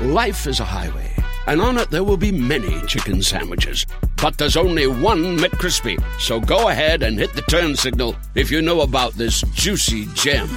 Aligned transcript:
Life 0.00 0.48
is 0.48 0.58
a 0.58 0.64
highway, 0.64 1.14
and 1.46 1.60
on 1.60 1.78
it 1.78 1.88
there 1.90 2.02
will 2.02 2.16
be 2.16 2.32
many 2.32 2.84
chicken 2.86 3.22
sandwiches. 3.22 3.86
But 4.20 4.38
there's 4.38 4.56
only 4.56 4.88
one 4.88 5.38
McCrispy. 5.38 6.02
So 6.18 6.40
go 6.40 6.68
ahead 6.68 7.04
and 7.04 7.16
hit 7.16 7.32
the 7.34 7.42
turn 7.42 7.76
signal 7.76 8.16
if 8.34 8.50
you 8.50 8.60
know 8.60 8.80
about 8.80 9.12
this 9.12 9.42
juicy 9.52 10.06
gem 10.14 10.50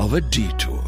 of 0.00 0.14
a 0.14 0.20
detour. 0.20 0.82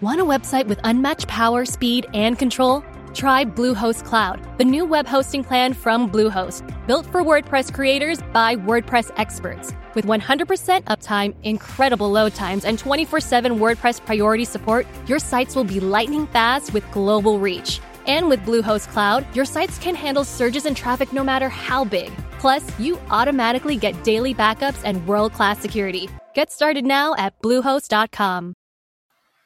Want 0.00 0.18
a 0.18 0.24
website 0.24 0.66
with 0.66 0.80
unmatched 0.82 1.28
power, 1.28 1.66
speed, 1.66 2.06
and 2.14 2.38
control? 2.38 2.82
Try 3.12 3.44
Bluehost 3.44 4.06
Cloud, 4.06 4.40
the 4.56 4.64
new 4.64 4.86
web 4.86 5.06
hosting 5.06 5.44
plan 5.44 5.74
from 5.74 6.10
Bluehost, 6.10 6.62
built 6.86 7.04
for 7.04 7.22
WordPress 7.22 7.70
creators 7.70 8.22
by 8.32 8.56
WordPress 8.56 9.10
experts. 9.18 9.74
With 9.94 10.06
100% 10.06 10.84
uptime, 10.84 11.34
incredible 11.42 12.10
load 12.10 12.34
times, 12.34 12.64
and 12.64 12.78
24 12.78 13.20
7 13.20 13.58
WordPress 13.58 14.04
priority 14.04 14.44
support, 14.44 14.86
your 15.06 15.18
sites 15.18 15.54
will 15.54 15.64
be 15.64 15.80
lightning 15.80 16.26
fast 16.28 16.72
with 16.72 16.90
global 16.92 17.38
reach. 17.38 17.80
And 18.06 18.28
with 18.28 18.40
Bluehost 18.44 18.88
Cloud, 18.88 19.26
your 19.36 19.44
sites 19.44 19.78
can 19.78 19.94
handle 19.94 20.24
surges 20.24 20.66
in 20.66 20.74
traffic 20.74 21.12
no 21.12 21.22
matter 21.22 21.48
how 21.48 21.84
big. 21.84 22.10
Plus, 22.40 22.64
you 22.80 22.98
automatically 23.10 23.76
get 23.76 24.02
daily 24.02 24.34
backups 24.34 24.80
and 24.84 25.06
world 25.06 25.32
class 25.34 25.60
security. 25.60 26.08
Get 26.34 26.50
started 26.50 26.84
now 26.84 27.14
at 27.16 27.40
Bluehost.com. 27.42 28.54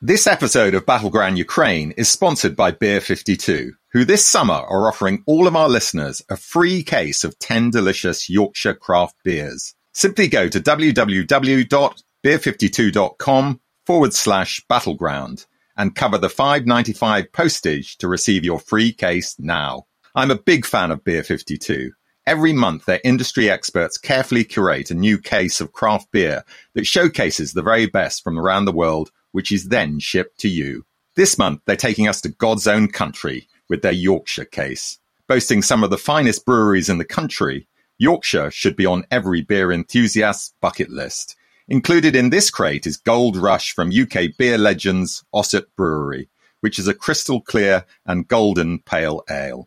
This 0.00 0.26
episode 0.26 0.74
of 0.74 0.86
Battleground 0.86 1.38
Ukraine 1.38 1.90
is 1.92 2.08
sponsored 2.08 2.54
by 2.54 2.70
Beer 2.70 3.00
52, 3.00 3.72
who 3.92 4.04
this 4.04 4.24
summer 4.24 4.54
are 4.54 4.86
offering 4.86 5.24
all 5.26 5.46
of 5.46 5.56
our 5.56 5.68
listeners 5.68 6.22
a 6.30 6.36
free 6.36 6.82
case 6.82 7.24
of 7.24 7.38
10 7.38 7.70
delicious 7.70 8.28
Yorkshire 8.30 8.74
craft 8.74 9.16
beers. 9.24 9.74
Simply 9.96 10.28
go 10.28 10.46
to 10.46 10.60
www.beer52.com 10.60 13.60
forward 13.86 14.12
slash 14.12 14.62
battleground 14.68 15.46
and 15.74 15.94
cover 15.94 16.18
the 16.18 16.28
5.95 16.28 17.32
postage 17.32 17.96
to 17.96 18.06
receive 18.06 18.44
your 18.44 18.58
free 18.58 18.92
case 18.92 19.36
now. 19.38 19.86
I'm 20.14 20.30
a 20.30 20.38
big 20.38 20.66
fan 20.66 20.90
of 20.90 21.02
Beer 21.02 21.22
52. 21.22 21.92
Every 22.26 22.52
month, 22.52 22.84
their 22.84 23.00
industry 23.04 23.48
experts 23.48 23.96
carefully 23.96 24.44
curate 24.44 24.90
a 24.90 24.94
new 24.94 25.16
case 25.16 25.62
of 25.62 25.72
craft 25.72 26.12
beer 26.12 26.44
that 26.74 26.86
showcases 26.86 27.54
the 27.54 27.62
very 27.62 27.86
best 27.86 28.22
from 28.22 28.38
around 28.38 28.66
the 28.66 28.72
world 28.72 29.10
which 29.32 29.50
is 29.50 29.68
then 29.68 29.98
shipped 29.98 30.38
to 30.40 30.48
you. 30.48 30.84
This 31.14 31.38
month, 31.38 31.62
they're 31.64 31.74
taking 31.74 32.06
us 32.06 32.20
to 32.20 32.28
God's 32.28 32.66
own 32.66 32.88
country 32.88 33.48
with 33.70 33.80
their 33.80 33.92
Yorkshire 33.92 34.44
case. 34.44 34.98
Boasting 35.26 35.62
some 35.62 35.82
of 35.82 35.88
the 35.88 35.96
finest 35.96 36.44
breweries 36.44 36.90
in 36.90 36.98
the 36.98 37.04
country, 37.06 37.66
Yorkshire 37.98 38.50
should 38.50 38.76
be 38.76 38.86
on 38.86 39.06
every 39.10 39.42
beer 39.42 39.72
enthusiast's 39.72 40.52
bucket 40.60 40.90
list. 40.90 41.36
Included 41.68 42.14
in 42.14 42.30
this 42.30 42.50
crate 42.50 42.86
is 42.86 42.96
Gold 42.96 43.36
Rush 43.36 43.72
from 43.72 43.90
UK 43.90 44.36
beer 44.36 44.58
legends 44.58 45.24
Ossett 45.32 45.74
Brewery, 45.76 46.28
which 46.60 46.78
is 46.78 46.86
a 46.86 46.94
crystal 46.94 47.40
clear 47.40 47.84
and 48.04 48.28
golden 48.28 48.78
pale 48.80 49.24
ale. 49.30 49.66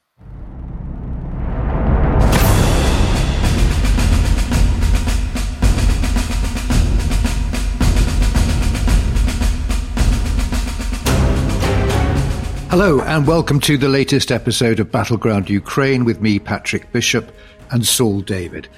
Hello, 12.78 13.00
and 13.00 13.26
welcome 13.26 13.58
to 13.60 13.78
the 13.78 13.88
latest 13.88 14.30
episode 14.30 14.80
of 14.80 14.92
Battleground 14.92 15.48
Ukraine 15.48 16.04
with 16.04 16.20
me, 16.20 16.38
Patrick 16.38 16.92
Bishop, 16.92 17.34
and 17.70 17.86
Saul 17.86 18.20
David. 18.20 18.68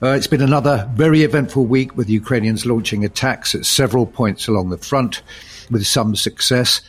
Uh, 0.00 0.10
it's 0.10 0.28
been 0.28 0.42
another 0.42 0.88
very 0.94 1.24
eventful 1.24 1.66
week 1.66 1.96
with 1.96 2.08
Ukrainians 2.08 2.66
launching 2.66 3.04
attacks 3.04 3.56
at 3.56 3.66
several 3.66 4.06
points 4.06 4.46
along 4.46 4.70
the 4.70 4.78
front 4.78 5.22
with 5.72 5.84
some 5.84 6.14
success, 6.14 6.82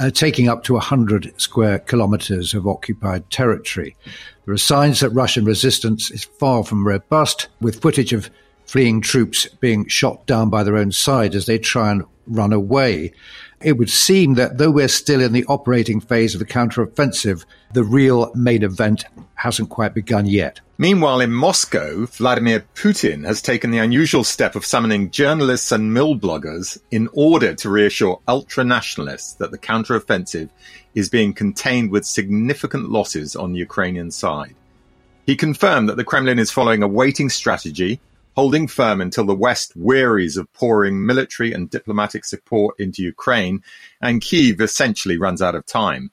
uh, 0.00 0.10
taking 0.10 0.48
up 0.48 0.64
to 0.64 0.72
100 0.72 1.32
square 1.40 1.78
kilometers 1.78 2.54
of 2.54 2.66
occupied 2.66 3.30
territory. 3.30 3.94
There 4.46 4.54
are 4.54 4.58
signs 4.58 4.98
that 4.98 5.10
Russian 5.10 5.44
resistance 5.44 6.10
is 6.10 6.24
far 6.24 6.64
from 6.64 6.84
robust, 6.84 7.46
with 7.60 7.80
footage 7.80 8.12
of 8.12 8.30
fleeing 8.64 9.00
troops 9.00 9.46
being 9.60 9.86
shot 9.86 10.26
down 10.26 10.50
by 10.50 10.64
their 10.64 10.76
own 10.76 10.90
side 10.90 11.36
as 11.36 11.46
they 11.46 11.60
try 11.60 11.92
and 11.92 12.02
run 12.26 12.52
away. 12.52 13.12
It 13.62 13.78
would 13.78 13.90
seem 13.90 14.34
that 14.34 14.58
though 14.58 14.70
we're 14.70 14.88
still 14.88 15.22
in 15.22 15.32
the 15.32 15.46
operating 15.46 16.00
phase 16.00 16.34
of 16.34 16.40
the 16.40 16.46
counteroffensive, 16.46 17.44
the 17.72 17.84
real 17.84 18.30
main 18.34 18.62
event 18.62 19.06
hasn't 19.34 19.70
quite 19.70 19.94
begun 19.94 20.26
yet. 20.26 20.60
Meanwhile, 20.78 21.20
in 21.20 21.32
Moscow, 21.32 22.04
Vladimir 22.04 22.64
Putin 22.74 23.24
has 23.24 23.40
taken 23.40 23.70
the 23.70 23.78
unusual 23.78 24.24
step 24.24 24.56
of 24.56 24.66
summoning 24.66 25.10
journalists 25.10 25.72
and 25.72 25.96
milbloggers 25.96 26.78
in 26.90 27.08
order 27.14 27.54
to 27.54 27.70
reassure 27.70 28.20
ultra 28.28 28.62
nationalists 28.62 29.32
that 29.34 29.50
the 29.50 29.58
counteroffensive 29.58 30.50
is 30.94 31.08
being 31.08 31.32
contained 31.32 31.90
with 31.90 32.04
significant 32.04 32.90
losses 32.90 33.34
on 33.34 33.52
the 33.52 33.58
Ukrainian 33.58 34.10
side. 34.10 34.54
He 35.24 35.34
confirmed 35.34 35.88
that 35.88 35.96
the 35.96 36.04
Kremlin 36.04 36.38
is 36.38 36.50
following 36.50 36.82
a 36.82 36.88
waiting 36.88 37.30
strategy, 37.30 38.00
holding 38.36 38.68
firm 38.68 39.00
until 39.00 39.24
the 39.24 39.34
West 39.34 39.74
wearies 39.74 40.36
of 40.36 40.52
pouring 40.52 41.04
military 41.04 41.52
and 41.52 41.70
diplomatic 41.70 42.24
support 42.24 42.78
into 42.78 43.02
Ukraine 43.02 43.62
and 44.00 44.20
Kyiv 44.20 44.60
essentially 44.60 45.16
runs 45.16 45.40
out 45.40 45.54
of 45.54 45.64
time. 45.64 46.12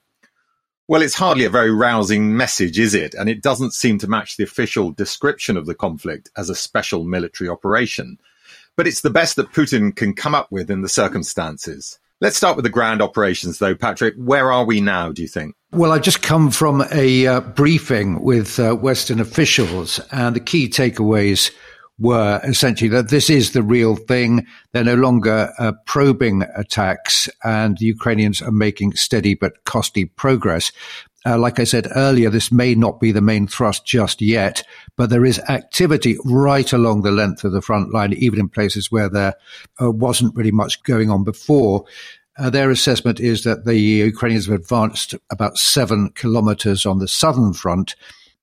Well, 0.88 1.02
it's 1.02 1.14
hardly 1.14 1.44
a 1.44 1.50
very 1.50 1.70
rousing 1.70 2.36
message, 2.36 2.78
is 2.78 2.94
it? 2.94 3.14
And 3.14 3.28
it 3.28 3.42
doesn't 3.42 3.72
seem 3.72 3.98
to 3.98 4.08
match 4.08 4.36
the 4.36 4.44
official 4.44 4.90
description 4.90 5.56
of 5.56 5.66
the 5.66 5.74
conflict 5.74 6.30
as 6.36 6.50
a 6.50 6.54
special 6.54 7.04
military 7.04 7.48
operation. 7.48 8.18
But 8.76 8.86
it's 8.86 9.02
the 9.02 9.10
best 9.10 9.36
that 9.36 9.52
Putin 9.52 9.94
can 9.94 10.14
come 10.14 10.34
up 10.34 10.50
with 10.50 10.70
in 10.70 10.82
the 10.82 10.88
circumstances. 10.88 11.98
Let's 12.20 12.36
start 12.36 12.56
with 12.56 12.64
the 12.64 12.70
ground 12.70 13.02
operations, 13.02 13.58
though, 13.58 13.74
Patrick. 13.74 14.14
Where 14.16 14.50
are 14.50 14.64
we 14.64 14.80
now, 14.80 15.12
do 15.12 15.22
you 15.22 15.28
think? 15.28 15.54
Well, 15.72 15.92
I 15.92 15.98
just 15.98 16.22
come 16.22 16.50
from 16.50 16.84
a 16.92 17.26
uh, 17.26 17.40
briefing 17.40 18.22
with 18.22 18.58
uh, 18.58 18.74
Western 18.74 19.20
officials, 19.20 20.00
and 20.10 20.36
the 20.36 20.40
key 20.40 20.68
takeaways 20.68 21.50
were 21.98 22.40
essentially 22.42 22.88
that 22.88 23.10
this 23.10 23.30
is 23.30 23.52
the 23.52 23.62
real 23.62 23.96
thing. 23.96 24.46
They're 24.72 24.84
no 24.84 24.94
longer 24.94 25.52
uh, 25.58 25.72
probing 25.86 26.42
attacks, 26.56 27.28
and 27.42 27.78
the 27.78 27.86
Ukrainians 27.86 28.42
are 28.42 28.50
making 28.50 28.94
steady 28.94 29.34
but 29.34 29.64
costly 29.64 30.06
progress. 30.06 30.72
Uh, 31.26 31.38
like 31.38 31.58
I 31.58 31.64
said 31.64 31.88
earlier, 31.96 32.28
this 32.28 32.52
may 32.52 32.74
not 32.74 33.00
be 33.00 33.10
the 33.10 33.22
main 33.22 33.46
thrust 33.46 33.86
just 33.86 34.20
yet, 34.20 34.62
but 34.96 35.08
there 35.08 35.24
is 35.24 35.38
activity 35.48 36.18
right 36.24 36.70
along 36.70 37.00
the 37.02 37.10
length 37.10 37.44
of 37.44 37.52
the 37.52 37.62
front 37.62 37.94
line, 37.94 38.12
even 38.12 38.40
in 38.40 38.48
places 38.48 38.92
where 38.92 39.08
there 39.08 39.34
uh, 39.80 39.90
wasn't 39.90 40.36
really 40.36 40.50
much 40.50 40.82
going 40.82 41.10
on 41.10 41.24
before. 41.24 41.86
Uh, 42.36 42.50
their 42.50 42.70
assessment 42.70 43.20
is 43.20 43.44
that 43.44 43.64
the 43.64 43.78
Ukrainians 43.78 44.46
have 44.46 44.60
advanced 44.60 45.14
about 45.30 45.56
seven 45.56 46.10
kilometers 46.10 46.84
on 46.84 46.98
the 46.98 47.08
southern 47.08 47.54
front, 47.54 47.94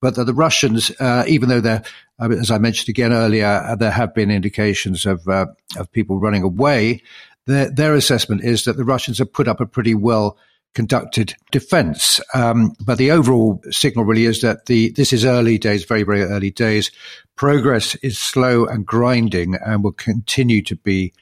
but 0.02 0.16
that 0.16 0.24
the 0.24 0.34
Russians, 0.34 0.92
uh, 1.00 1.24
even 1.28 1.50
though 1.50 1.62
they're, 1.62 1.84
as 2.22 2.52
I 2.52 2.58
mentioned 2.58 2.90
again 2.90 3.14
earlier, 3.14 3.46
uh, 3.46 3.76
there 3.76 3.92
have 3.92 4.14
been 4.14 4.32
indications 4.32 5.06
of 5.06 5.28
uh, 5.28 5.48
of 5.78 5.92
people 5.92 6.20
running 6.20 6.44
away. 6.44 7.02
Their, 7.48 7.72
their 7.72 7.96
assessment 7.96 8.44
is 8.44 8.66
that 8.66 8.78
the 8.78 8.86
Russians 8.86 9.18
have 9.18 9.34
put 9.34 9.48
up 9.48 9.60
a 9.60 9.66
pretty 9.66 9.96
well 9.96 10.38
conducted 10.74 11.34
defense. 11.52 12.22
Um, 12.34 12.74
but 12.86 12.98
the 12.98 13.12
overall 13.12 13.62
signal 13.72 14.06
really 14.06 14.26
is 14.26 14.42
that 14.42 14.68
the 14.68 14.92
this 14.92 15.12
is 15.12 15.26
early 15.26 15.58
days, 15.58 15.86
very 15.86 16.04
very 16.04 16.24
early 16.24 16.52
days. 16.52 16.92
Progress 17.36 17.96
is 17.96 18.20
slow 18.20 18.66
and 18.66 18.86
grinding, 18.86 19.56
and 19.56 19.84
will 19.84 19.92
continue 19.92 20.62
to 20.64 20.76
be 20.76 21.14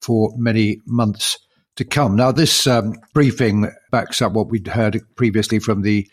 for 0.00 0.32
many 0.36 0.80
months 0.86 1.38
to 1.76 1.84
come. 1.84 2.16
Now, 2.16 2.32
this 2.32 2.66
um, 2.66 2.94
briefing 3.14 3.70
backs 3.90 4.22
up 4.22 4.32
what 4.32 4.48
we'd 4.48 4.66
heard 4.66 5.00
previously 5.16 5.58
from 5.58 5.82
the 5.82 6.08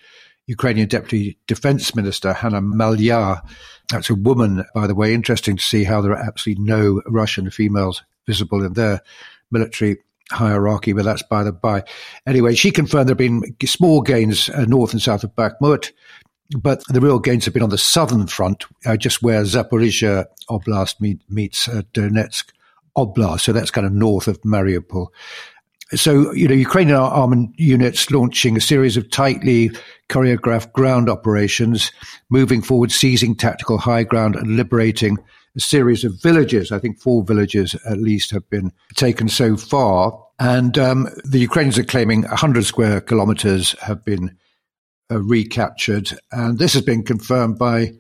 Ukrainian 0.48 0.88
Deputy 0.88 1.40
Defense 1.48 1.96
Minister, 1.96 2.34
Hanna 2.34 2.62
Maliar. 2.62 3.42
That's 3.90 4.10
a 4.10 4.16
woman, 4.16 4.66
by 4.74 4.88
the 4.88 4.96
way. 4.96 5.14
Interesting 5.14 5.58
to 5.58 5.64
see 5.64 5.84
how 5.84 6.02
there 6.02 6.12
are 6.12 6.24
absolutely 6.24 6.64
no 6.64 7.02
Russian 7.08 7.50
females 7.50 8.04
visible 8.26 8.64
in 8.64 8.74
their 8.74 9.02
military 9.52 9.98
hierarchy, 10.32 10.94
but 10.94 11.06
that's 11.06 11.24
by 11.24 11.44
the 11.44 11.52
by. 11.52 11.84
Anyway, 12.26 12.56
she 12.56 12.72
confirmed 12.72 13.08
there 13.08 13.14
have 13.14 13.18
been 13.18 13.56
small 13.66 14.02
gains 14.02 14.50
uh, 14.50 14.66
north 14.66 14.94
and 14.94 15.02
south 15.02 15.24
of 15.24 15.36
Bakhmut, 15.36 15.92
but 16.58 16.84
the 16.88 17.02
real 17.02 17.20
gains 17.20 17.46
have 17.46 17.54
been 17.54 17.64
on 17.64 17.70
the 17.70 17.78
southern 17.78 18.28
front, 18.28 18.66
uh, 18.86 18.98
just 18.98 19.22
where 19.22 19.44
Zaporizhia 19.44 20.26
Oblast 20.50 21.00
meet, 21.00 21.20
meets 21.30 21.68
uh, 21.68 21.82
Donetsk 21.94 22.46
Oblast. 22.98 23.42
So 23.42 23.54
that's 23.54 23.72
kind 23.72 23.88
of 23.88 23.94
north 23.94 24.28
of 24.28 24.42
Mariupol. 24.42 25.08
So, 25.94 26.34
you 26.34 26.48
know, 26.48 26.56
Ukrainian 26.56 26.98
armed 26.98 27.54
units 27.58 28.10
launching 28.10 28.58
a 28.58 28.62
series 28.62 28.98
of 28.98 29.12
tightly 29.12 29.70
choreographed 30.10 30.74
ground 30.74 31.10
operations, 31.10 31.92
moving 32.30 32.64
forward, 32.64 32.92
seizing 32.92 33.36
tactical 33.36 33.78
high 33.78 34.04
ground 34.04 34.36
and 34.36 34.56
liberating 34.56 35.18
a 35.56 35.60
series 35.60 36.04
of 36.04 36.20
villages. 36.22 36.72
I 36.72 36.80
think 36.80 37.00
four 37.00 37.24
villages 37.24 37.76
at 37.88 38.00
least 38.00 38.32
have 38.32 38.50
been 38.50 38.72
taken 38.96 39.30
so 39.30 39.56
far. 39.58 40.20
And 40.40 40.78
um, 40.78 41.08
the 41.24 41.40
Ukrainians 41.40 41.78
are 41.78 41.84
claiming 41.84 42.24
100 42.24 42.66
square 42.66 43.00
kilometers 43.00 43.74
have 43.80 44.04
been 44.04 44.36
uh, 45.12 45.22
recaptured. 45.22 46.10
And 46.32 46.58
this 46.58 46.74
has 46.74 46.82
been 46.82 47.04
confirmed 47.04 47.60
by 47.60 47.94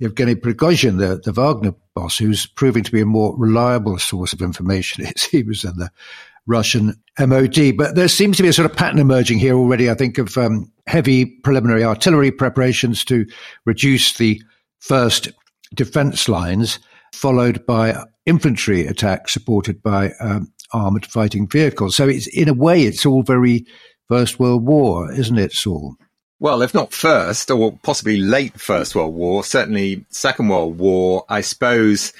Yevgeny 0.00 0.34
Prigozhin, 0.34 0.98
the, 0.98 1.20
the 1.24 1.32
Wagner 1.32 1.74
boss, 1.94 2.18
who's 2.18 2.46
proving 2.46 2.82
to 2.84 2.92
be 2.92 3.00
a 3.00 3.06
more 3.06 3.36
reliable 3.38 3.98
source 3.98 4.32
of 4.32 4.42
information, 4.42 5.06
it 5.06 5.18
seems, 5.18 5.62
than 5.62 5.76
the 5.76 5.90
Russian 6.48 7.00
MOD. 7.18 7.76
But 7.76 7.94
there 7.94 8.08
seems 8.08 8.36
to 8.38 8.42
be 8.42 8.48
a 8.48 8.52
sort 8.52 8.68
of 8.68 8.76
pattern 8.76 8.98
emerging 8.98 9.38
here 9.38 9.54
already, 9.54 9.90
I 9.90 9.94
think, 9.94 10.18
of 10.18 10.36
um, 10.36 10.72
heavy 10.86 11.26
preliminary 11.26 11.84
artillery 11.84 12.32
preparations 12.32 13.04
to 13.04 13.26
reduce 13.66 14.16
the 14.16 14.42
first 14.80 15.28
defense 15.74 16.28
lines, 16.28 16.78
followed 17.12 17.64
by 17.66 18.02
infantry 18.26 18.86
attacks 18.86 19.32
supported 19.32 19.82
by 19.82 20.12
um, 20.20 20.52
armored 20.72 21.06
fighting 21.06 21.46
vehicles. 21.46 21.94
So 21.94 22.08
it's 22.08 22.26
in 22.26 22.48
a 22.48 22.54
way, 22.54 22.82
it's 22.82 23.06
all 23.06 23.22
very 23.22 23.66
First 24.08 24.40
World 24.40 24.64
War, 24.64 25.12
isn't 25.12 25.38
it, 25.38 25.52
Saul? 25.52 25.96
Well, 26.40 26.62
if 26.62 26.72
not 26.72 26.92
first, 26.92 27.50
or 27.50 27.78
possibly 27.82 28.16
late 28.16 28.58
First 28.58 28.94
World 28.94 29.14
War, 29.14 29.44
certainly 29.44 30.06
Second 30.08 30.48
World 30.48 30.78
War, 30.78 31.24
I 31.28 31.42
suppose. 31.42 32.12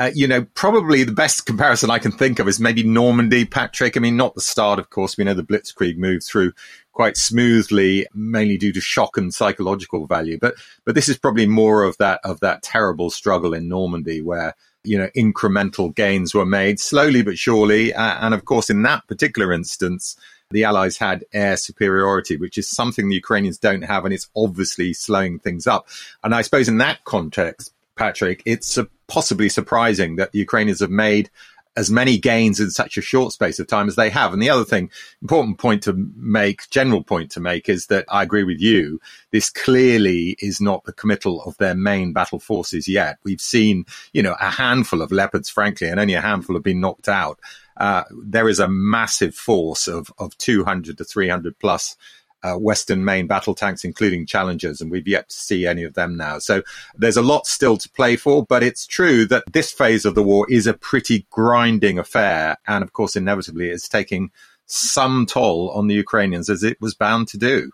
Uh, 0.00 0.10
you 0.14 0.26
know, 0.26 0.46
probably 0.54 1.04
the 1.04 1.12
best 1.12 1.44
comparison 1.44 1.90
I 1.90 1.98
can 1.98 2.10
think 2.10 2.38
of 2.38 2.48
is 2.48 2.58
maybe 2.58 2.82
Normandy, 2.82 3.44
Patrick. 3.44 3.98
I 3.98 4.00
mean, 4.00 4.16
not 4.16 4.34
the 4.34 4.40
start, 4.40 4.78
of 4.78 4.88
course. 4.88 5.18
We 5.18 5.24
know 5.24 5.34
the 5.34 5.42
Blitzkrieg 5.42 5.98
moved 5.98 6.24
through 6.24 6.54
quite 6.92 7.18
smoothly, 7.18 8.06
mainly 8.14 8.56
due 8.56 8.72
to 8.72 8.80
shock 8.80 9.18
and 9.18 9.32
psychological 9.32 10.06
value. 10.06 10.38
But 10.40 10.54
but 10.86 10.94
this 10.94 11.10
is 11.10 11.18
probably 11.18 11.44
more 11.44 11.84
of 11.84 11.98
that 11.98 12.20
of 12.24 12.40
that 12.40 12.62
terrible 12.62 13.10
struggle 13.10 13.52
in 13.52 13.68
Normandy, 13.68 14.22
where 14.22 14.54
you 14.84 14.96
know 14.96 15.08
incremental 15.14 15.94
gains 15.94 16.34
were 16.34 16.46
made 16.46 16.80
slowly 16.80 17.20
but 17.22 17.36
surely, 17.36 17.92
uh, 17.92 18.26
and 18.26 18.32
of 18.32 18.46
course, 18.46 18.70
in 18.70 18.80
that 18.84 19.06
particular 19.06 19.52
instance, 19.52 20.16
the 20.50 20.64
Allies 20.64 20.96
had 20.96 21.26
air 21.34 21.58
superiority, 21.58 22.38
which 22.38 22.56
is 22.56 22.66
something 22.66 23.10
the 23.10 23.16
Ukrainians 23.16 23.58
don't 23.58 23.82
have, 23.82 24.06
and 24.06 24.14
it's 24.14 24.30
obviously 24.34 24.94
slowing 24.94 25.38
things 25.38 25.66
up. 25.66 25.88
And 26.24 26.34
I 26.34 26.40
suppose 26.40 26.68
in 26.68 26.78
that 26.78 27.04
context, 27.04 27.74
Patrick, 28.00 28.42
it's 28.46 28.78
possibly 29.08 29.50
surprising 29.50 30.16
that 30.16 30.32
the 30.32 30.38
Ukrainians 30.38 30.80
have 30.80 30.90
made 30.90 31.28
as 31.76 31.90
many 31.90 32.16
gains 32.16 32.58
in 32.58 32.70
such 32.70 32.96
a 32.96 33.02
short 33.02 33.30
space 33.34 33.60
of 33.60 33.66
time 33.66 33.88
as 33.88 33.96
they 33.96 34.08
have. 34.08 34.32
And 34.32 34.42
the 34.42 34.48
other 34.48 34.64
thing, 34.64 34.90
important 35.20 35.58
point 35.58 35.82
to 35.82 35.92
make, 36.16 36.70
general 36.70 37.04
point 37.04 37.30
to 37.32 37.40
make 37.40 37.68
is 37.68 37.88
that 37.88 38.06
I 38.08 38.22
agree 38.22 38.42
with 38.42 38.58
you. 38.58 39.02
This 39.32 39.50
clearly 39.50 40.34
is 40.38 40.62
not 40.62 40.84
the 40.84 40.94
committal 40.94 41.42
of 41.42 41.58
their 41.58 41.74
main 41.74 42.14
battle 42.14 42.40
forces 42.40 42.88
yet. 42.88 43.18
We've 43.22 43.40
seen, 43.40 43.84
you 44.14 44.22
know, 44.22 44.34
a 44.40 44.50
handful 44.50 45.02
of 45.02 45.12
leopards, 45.12 45.50
frankly, 45.50 45.88
and 45.88 46.00
only 46.00 46.14
a 46.14 46.22
handful 46.22 46.56
have 46.56 46.64
been 46.64 46.80
knocked 46.80 47.08
out. 47.08 47.38
Uh, 47.76 48.04
there 48.24 48.48
is 48.48 48.60
a 48.60 48.68
massive 48.68 49.34
force 49.34 49.88
of, 49.88 50.10
of 50.18 50.36
200 50.38 50.96
to 50.96 51.04
300 51.04 51.58
plus 51.58 51.96
uh, 52.42 52.54
Western 52.54 53.04
main 53.04 53.26
battle 53.26 53.54
tanks, 53.54 53.84
including 53.84 54.26
Challengers, 54.26 54.80
and 54.80 54.90
we've 54.90 55.08
yet 55.08 55.28
to 55.28 55.36
see 55.36 55.66
any 55.66 55.84
of 55.84 55.94
them 55.94 56.16
now. 56.16 56.38
So 56.38 56.62
there's 56.96 57.16
a 57.16 57.22
lot 57.22 57.46
still 57.46 57.76
to 57.76 57.90
play 57.90 58.16
for, 58.16 58.44
but 58.44 58.62
it's 58.62 58.86
true 58.86 59.26
that 59.26 59.44
this 59.52 59.70
phase 59.72 60.04
of 60.04 60.14
the 60.14 60.22
war 60.22 60.46
is 60.50 60.66
a 60.66 60.74
pretty 60.74 61.26
grinding 61.30 61.98
affair. 61.98 62.56
And 62.66 62.82
of 62.82 62.92
course, 62.92 63.16
inevitably, 63.16 63.68
it's 63.68 63.88
taking 63.88 64.30
some 64.66 65.26
toll 65.26 65.70
on 65.70 65.88
the 65.88 65.94
Ukrainians 65.94 66.48
as 66.48 66.62
it 66.62 66.80
was 66.80 66.94
bound 66.94 67.28
to 67.28 67.38
do. 67.38 67.70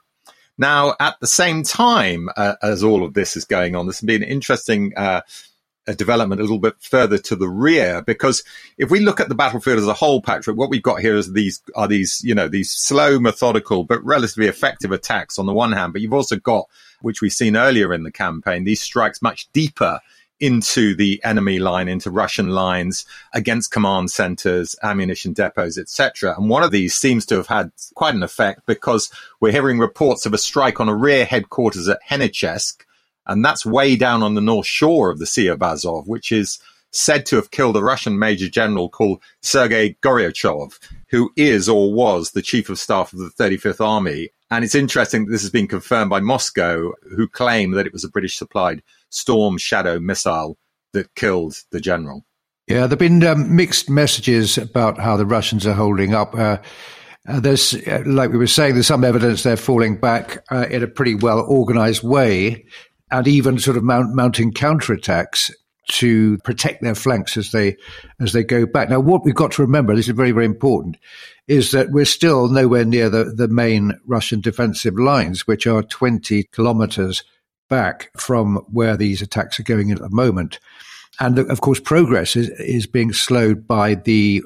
Now, 0.58 0.94
at 0.98 1.20
the 1.20 1.26
same 1.26 1.62
time 1.62 2.30
uh, 2.36 2.54
as 2.62 2.82
all 2.82 3.04
of 3.04 3.14
this 3.14 3.36
is 3.36 3.44
going 3.44 3.76
on, 3.76 3.86
this 3.86 4.00
has 4.00 4.06
been 4.06 4.22
an 4.22 4.28
interesting 4.28 4.94
uh, 4.96 5.20
a 5.86 5.94
development 5.94 6.40
a 6.40 6.44
little 6.44 6.58
bit 6.58 6.74
further 6.80 7.18
to 7.18 7.36
the 7.36 7.48
rear 7.48 8.02
because 8.02 8.42
if 8.76 8.90
we 8.90 9.00
look 9.00 9.20
at 9.20 9.28
the 9.28 9.34
battlefield 9.34 9.78
as 9.78 9.86
a 9.86 9.94
whole, 9.94 10.20
Patrick, 10.20 10.56
what 10.56 10.70
we've 10.70 10.82
got 10.82 11.00
here 11.00 11.16
is 11.16 11.32
these 11.32 11.62
are 11.74 11.88
these 11.88 12.20
you 12.24 12.34
know 12.34 12.48
these 12.48 12.72
slow, 12.72 13.18
methodical 13.18 13.84
but 13.84 14.04
relatively 14.04 14.46
effective 14.46 14.92
attacks 14.92 15.38
on 15.38 15.46
the 15.46 15.54
one 15.54 15.72
hand, 15.72 15.92
but 15.92 16.02
you've 16.02 16.14
also 16.14 16.36
got 16.36 16.68
which 17.02 17.20
we've 17.20 17.32
seen 17.32 17.56
earlier 17.56 17.92
in 17.92 18.02
the 18.02 18.10
campaign 18.10 18.64
these 18.64 18.80
strikes 18.80 19.22
much 19.22 19.50
deeper 19.52 20.00
into 20.38 20.94
the 20.94 21.20
enemy 21.24 21.58
line, 21.58 21.88
into 21.88 22.10
Russian 22.10 22.50
lines 22.50 23.06
against 23.32 23.70
command 23.70 24.10
centers, 24.10 24.76
ammunition 24.82 25.32
depots, 25.32 25.78
etc. 25.78 26.34
And 26.36 26.50
one 26.50 26.62
of 26.62 26.70
these 26.70 26.94
seems 26.94 27.24
to 27.26 27.36
have 27.36 27.46
had 27.46 27.72
quite 27.94 28.14
an 28.14 28.22
effect 28.22 28.66
because 28.66 29.10
we're 29.40 29.52
hearing 29.52 29.78
reports 29.78 30.26
of 30.26 30.34
a 30.34 30.38
strike 30.38 30.80
on 30.80 30.88
a 30.88 30.94
rear 30.94 31.24
headquarters 31.24 31.88
at 31.88 32.00
Henichesk, 32.08 32.84
and 33.26 33.44
that's 33.44 33.66
way 33.66 33.96
down 33.96 34.22
on 34.22 34.34
the 34.34 34.40
north 34.40 34.66
shore 34.66 35.10
of 35.10 35.18
the 35.18 35.26
Sea 35.26 35.48
of 35.48 35.62
Azov, 35.62 36.06
which 36.06 36.32
is 36.32 36.58
said 36.92 37.26
to 37.26 37.36
have 37.36 37.50
killed 37.50 37.76
a 37.76 37.82
Russian 37.82 38.18
major 38.18 38.48
general 38.48 38.88
called 38.88 39.22
Sergei 39.42 39.96
Goryachev, 40.02 40.78
who 41.10 41.30
is 41.36 41.68
or 41.68 41.92
was 41.92 42.30
the 42.30 42.42
chief 42.42 42.68
of 42.68 42.78
staff 42.78 43.12
of 43.12 43.18
the 43.18 43.30
35th 43.30 43.84
Army. 43.84 44.30
And 44.50 44.64
it's 44.64 44.74
interesting 44.74 45.26
that 45.26 45.32
this 45.32 45.42
has 45.42 45.50
been 45.50 45.68
confirmed 45.68 46.10
by 46.10 46.20
Moscow, 46.20 46.92
who 47.14 47.28
claim 47.28 47.72
that 47.72 47.86
it 47.86 47.92
was 47.92 48.04
a 48.04 48.08
British 48.08 48.36
supplied 48.36 48.82
Storm 49.10 49.58
Shadow 49.58 49.98
missile 49.98 50.56
that 50.92 51.14
killed 51.14 51.56
the 51.70 51.80
general. 51.80 52.24
Yeah, 52.66 52.80
there 52.80 52.90
have 52.90 52.98
been 52.98 53.24
um, 53.24 53.54
mixed 53.54 53.90
messages 53.90 54.58
about 54.58 54.98
how 54.98 55.16
the 55.16 55.26
Russians 55.26 55.66
are 55.66 55.74
holding 55.74 56.14
up. 56.14 56.34
Uh, 56.34 56.58
uh, 57.28 57.40
there's, 57.40 57.74
uh, 57.74 58.02
like 58.06 58.30
we 58.30 58.38
were 58.38 58.46
saying, 58.46 58.74
there's 58.74 58.86
some 58.86 59.04
evidence 59.04 59.42
they're 59.42 59.56
falling 59.56 59.98
back 59.98 60.44
uh, 60.50 60.66
in 60.70 60.82
a 60.82 60.88
pretty 60.88 61.14
well 61.14 61.40
organized 61.40 62.02
way 62.02 62.64
and 63.10 63.28
even 63.28 63.58
sort 63.58 63.76
of 63.76 63.84
mount, 63.84 64.14
mounting 64.14 64.52
counterattacks 64.52 65.50
to 65.88 66.36
protect 66.38 66.82
their 66.82 66.94
flanks 66.94 67.36
as 67.36 67.52
they 67.52 67.76
as 68.20 68.32
they 68.32 68.42
go 68.42 68.66
back. 68.66 68.88
Now, 68.88 69.00
what 69.00 69.24
we've 69.24 69.34
got 69.34 69.52
to 69.52 69.62
remember, 69.62 69.94
this 69.94 70.08
is 70.08 70.16
very 70.16 70.32
very 70.32 70.46
important, 70.46 70.96
is 71.46 71.70
that 71.70 71.90
we're 71.90 72.04
still 72.04 72.48
nowhere 72.48 72.84
near 72.84 73.08
the, 73.08 73.24
the 73.24 73.48
main 73.48 73.92
Russian 74.06 74.40
defensive 74.40 74.98
lines, 74.98 75.46
which 75.46 75.66
are 75.66 75.82
20 75.82 76.44
kilometers 76.52 77.22
back 77.68 78.10
from 78.16 78.56
where 78.70 78.96
these 78.96 79.22
attacks 79.22 79.60
are 79.60 79.64
going 79.64 79.90
at 79.90 79.98
the 79.98 80.10
moment. 80.10 80.58
And 81.18 81.38
of 81.38 81.60
course, 81.60 81.80
progress 81.80 82.36
is, 82.36 82.50
is 82.60 82.86
being 82.86 83.12
slowed 83.12 83.66
by 83.66 83.94
the 83.94 84.42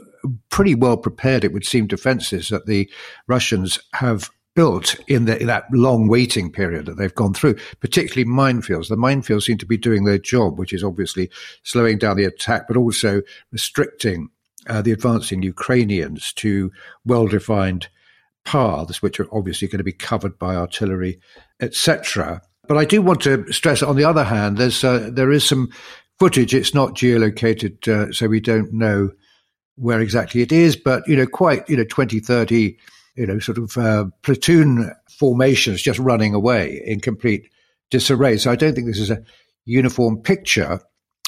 pretty 0.50 0.75
well 0.75 0.97
prepared, 0.97 1.45
it 1.45 1.52
would 1.52 1.64
seem, 1.64 1.87
defenses 1.87 2.49
that 2.50 2.67
the 2.67 2.90
Russians 3.26 3.79
have 3.95 4.31
built 4.54 4.97
in, 5.07 5.26
the, 5.26 5.40
in 5.40 5.47
that 5.47 5.64
long 5.73 6.09
waiting 6.09 6.50
period 6.50 6.87
that 6.87 6.97
they've 6.97 7.14
gone 7.14 7.35
through, 7.35 7.57
particularly 7.80 8.28
minefields. 8.28 8.88
The 8.88 8.97
minefields 8.97 9.45
seem 9.45 9.59
to 9.59 9.66
be 9.66 9.76
doing 9.76 10.04
their 10.04 10.19
job, 10.19 10.59
which 10.59 10.73
is 10.73 10.83
obviously 10.83 11.30
slowing 11.62 11.99
down 11.99 12.16
the 12.16 12.25
attack, 12.25 12.66
but 12.66 12.76
also 12.76 13.23
restricting 13.52 14.28
uh, 14.66 14.83
the 14.83 14.92
advancing 14.92 15.42
Ukrainians 15.42 16.33
to 16.35 16.71
well 17.04 17.26
defined 17.26 17.88
paths, 18.45 19.02
which 19.02 19.21
are 19.21 19.28
obviously 19.33 19.69
going 19.69 19.78
to 19.78 19.85
be 19.85 19.92
covered 19.92 20.38
by 20.38 20.57
artillery, 20.57 21.21
etc. 21.61 22.42
But 22.66 22.76
I 22.76 22.85
do 22.85 23.02
want 23.02 23.23
to 23.23 23.50
stress, 23.52 23.83
on 23.83 23.97
the 23.97 24.04
other 24.04 24.25
hand, 24.25 24.59
there's 24.59 24.85
uh, 24.85 25.11
there 25.12 25.33
is 25.33 25.49
some 25.49 25.71
footage. 26.19 26.54
It's 26.54 26.75
not 26.75 26.95
geolocated, 26.95 27.88
uh, 27.88 28.12
so 28.12 28.28
we 28.28 28.40
don't 28.40 28.73
know 28.73 29.11
where 29.76 30.00
exactly 30.00 30.42
it 30.42 30.52
is, 30.52 30.76
but 30.76 31.07
you 31.09 31.16
know, 31.16 31.26
quite 31.26 31.69
you 31.69 31.76
know, 31.76 31.85
20, 31.85 32.21
30 32.21 32.76
you 33.21 33.27
know, 33.27 33.39
sort 33.39 33.59
of 33.59 33.77
uh, 33.77 34.07
platoon 34.23 34.91
formations 35.11 35.83
just 35.83 35.99
running 35.99 36.35
away 36.35 36.83
in 36.87 37.00
complete 37.00 37.50
disarray. 37.91 38.39
So 38.39 38.50
I 38.50 38.57
don't 38.57 38.75
think 38.75 38.87
this 38.87 38.99
is 38.99 39.11
a 39.11 39.23
uniform 39.67 40.23
picture. 40.23 40.81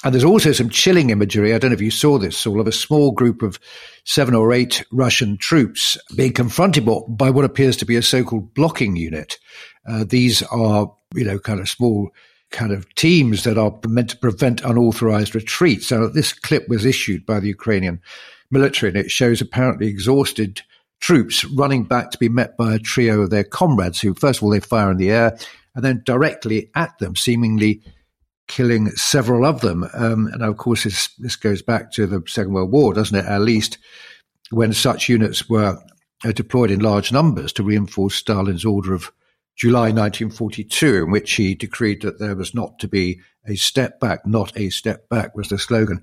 And 0.02 0.14
there's 0.14 0.24
also 0.24 0.52
some 0.52 0.70
chilling 0.70 1.10
imagery. 1.10 1.52
I 1.52 1.58
don't 1.58 1.70
know 1.70 1.74
if 1.74 1.82
you 1.82 1.90
saw 1.90 2.16
this, 2.16 2.38
Saul, 2.38 2.60
of 2.60 2.66
a 2.66 2.72
small 2.72 3.12
group 3.12 3.42
of 3.42 3.60
seven 4.04 4.34
or 4.34 4.54
eight 4.54 4.82
Russian 4.90 5.36
troops 5.36 5.98
being 6.16 6.32
confronted 6.32 6.88
by 7.10 7.28
what 7.28 7.44
appears 7.44 7.76
to 7.76 7.84
be 7.84 7.96
a 7.96 8.02
so-called 8.02 8.54
blocking 8.54 8.96
unit. 8.96 9.38
Uh, 9.86 10.04
these 10.08 10.42
are, 10.44 10.90
you 11.14 11.24
know, 11.24 11.38
kind 11.38 11.60
of 11.60 11.68
small 11.68 12.10
kind 12.52 12.72
of 12.72 12.92
teams 12.94 13.44
that 13.44 13.58
are 13.58 13.78
meant 13.86 14.10
to 14.10 14.16
prevent 14.16 14.64
unauthorized 14.64 15.34
retreats. 15.34 15.88
So 15.88 16.08
this 16.08 16.32
clip 16.32 16.68
was 16.70 16.86
issued 16.86 17.26
by 17.26 17.38
the 17.38 17.48
Ukrainian 17.48 18.00
military 18.50 18.88
and 18.88 18.98
it 18.98 19.10
shows 19.10 19.42
apparently 19.42 19.88
exhausted 19.88 20.62
troops 21.02 21.44
running 21.44 21.82
back 21.82 22.12
to 22.12 22.18
be 22.18 22.28
met 22.28 22.56
by 22.56 22.74
a 22.74 22.78
trio 22.78 23.20
of 23.20 23.30
their 23.30 23.44
comrades 23.44 24.00
who, 24.00 24.14
first 24.14 24.38
of 24.38 24.44
all, 24.44 24.50
they 24.50 24.60
fire 24.60 24.90
in 24.90 24.96
the 24.96 25.10
air 25.10 25.36
and 25.74 25.84
then 25.84 26.02
directly 26.06 26.70
at 26.74 26.96
them, 26.98 27.16
seemingly 27.16 27.82
killing 28.46 28.88
several 28.90 29.44
of 29.44 29.60
them. 29.60 29.84
Um, 29.94 30.28
and 30.28 30.42
of 30.42 30.56
course, 30.56 30.84
this, 30.84 31.08
this 31.18 31.36
goes 31.36 31.60
back 31.60 31.90
to 31.92 32.06
the 32.06 32.22
Second 32.26 32.52
World 32.52 32.70
War, 32.70 32.94
doesn't 32.94 33.18
it? 33.18 33.26
At 33.26 33.40
least 33.40 33.78
when 34.50 34.72
such 34.72 35.08
units 35.08 35.48
were 35.48 35.76
uh, 36.24 36.32
deployed 36.32 36.70
in 36.70 36.80
large 36.80 37.10
numbers 37.10 37.52
to 37.54 37.64
reinforce 37.64 38.14
Stalin's 38.14 38.64
order 38.64 38.94
of 38.94 39.10
July 39.56 39.90
1942, 39.90 41.04
in 41.04 41.10
which 41.10 41.32
he 41.32 41.54
decreed 41.54 42.02
that 42.02 42.20
there 42.20 42.36
was 42.36 42.54
not 42.54 42.78
to 42.78 42.88
be 42.88 43.20
a 43.46 43.56
step 43.56 43.98
back, 43.98 44.24
not 44.24 44.56
a 44.56 44.70
step 44.70 45.08
back 45.08 45.36
was 45.36 45.48
the 45.48 45.58
slogan. 45.58 46.02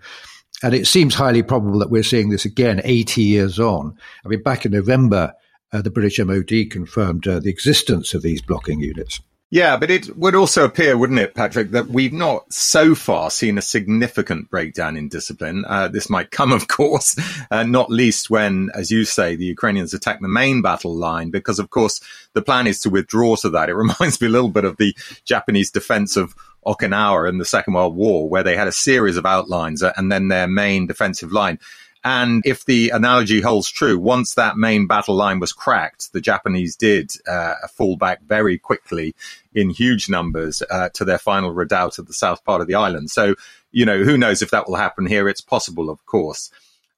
And 0.62 0.74
it 0.74 0.88
seems 0.88 1.16
highly 1.16 1.42
probable 1.44 1.80
that 1.80 1.90
we're 1.90 2.04
seeing 2.04 2.30
this 2.30 2.46
again 2.46 2.82
80 2.84 3.22
years 3.22 3.60
on. 3.60 3.98
I 4.26 4.28
mean, 4.28 4.44
back 4.44 4.66
in 4.66 4.74
November, 4.74 5.34
uh, 5.72 5.82
the 5.82 5.92
British 5.92 6.20
MOD 6.20 6.70
confirmed 6.70 7.28
uh, 7.28 7.40
the 7.40 7.50
existence 7.50 8.14
of 8.14 8.22
these 8.22 8.42
blocking 8.42 8.80
units. 8.82 9.22
Yeah, 9.52 9.78
but 9.78 9.90
it 9.90 10.16
would 10.16 10.36
also 10.36 10.64
appear, 10.64 10.96
wouldn't 10.96 11.18
it, 11.18 11.34
Patrick, 11.34 11.72
that 11.72 11.88
we've 11.88 12.14
not 12.14 12.54
so 12.54 12.94
far 12.94 13.32
seen 13.32 13.58
a 13.58 13.64
significant 13.64 14.48
breakdown 14.52 14.96
in 14.96 15.10
discipline. 15.10 15.66
Uh, 15.68 15.88
this 15.88 16.08
might 16.08 16.30
come, 16.30 16.52
of 16.54 16.68
course, 16.68 17.18
uh, 17.50 17.64
not 17.64 17.90
least 17.90 18.30
when, 18.30 18.70
as 18.76 18.92
you 18.92 19.06
say, 19.06 19.36
the 19.36 19.46
Ukrainians 19.46 19.94
attack 19.96 20.22
the 20.22 20.28
main 20.28 20.62
battle 20.62 20.96
line, 20.96 21.32
because, 21.32 21.58
of 21.58 21.72
course, 21.72 22.00
the 22.34 22.44
plan 22.44 22.68
is 22.68 22.80
to 22.82 22.92
withdraw 22.92 23.36
to 23.38 23.50
that. 23.50 23.70
It 23.70 23.76
reminds 23.76 24.22
me 24.22 24.28
a 24.28 24.32
little 24.32 24.50
bit 24.50 24.66
of 24.66 24.78
the 24.78 24.96
Japanese 25.26 25.72
defense 25.72 26.16
of 26.16 26.36
Okinawa 26.68 27.28
in 27.28 27.40
the 27.40 27.46
Second 27.46 27.74
World 27.74 27.96
War, 27.96 28.30
where 28.30 28.44
they 28.44 28.56
had 28.56 28.68
a 28.68 28.72
series 28.72 29.18
of 29.18 29.26
outlines 29.26 29.82
uh, 29.82 29.94
and 29.98 30.12
then 30.12 30.28
their 30.28 30.48
main 30.48 30.86
defensive 30.86 31.32
line. 31.32 31.58
And 32.04 32.44
if 32.46 32.64
the 32.64 32.92
analogy 32.92 33.42
holds 33.42 33.70
true, 33.70 34.00
once 34.00 34.36
that 34.36 34.56
main 34.56 34.88
battle 34.88 35.16
line 35.16 35.40
was 35.40 35.52
cracked, 35.52 36.14
the 36.14 36.22
Japanese 36.22 36.76
did 36.76 37.12
uh, 37.28 37.56
fall 37.74 37.98
back 37.98 38.22
very 38.24 38.58
quickly 38.58 39.14
in 39.54 39.70
huge 39.70 40.10
numbers 40.10 40.64
uh, 40.72 40.90
to 40.94 41.04
their 41.04 41.18
final 41.18 41.52
redoubt 41.52 42.00
at 42.00 42.08
the 42.08 42.14
south 42.14 42.44
part 42.46 42.62
of 42.62 42.68
the 42.68 42.76
island. 42.76 43.12
So, 43.12 43.36
you 43.72 43.86
know, 43.86 44.04
who 44.04 44.18
knows 44.18 44.42
if 44.42 44.52
that 44.52 44.68
will 44.68 44.78
happen 44.78 45.08
here? 45.08 45.28
It's 45.28 45.42
possible, 45.42 45.90
of 45.90 46.06
course. 46.06 46.52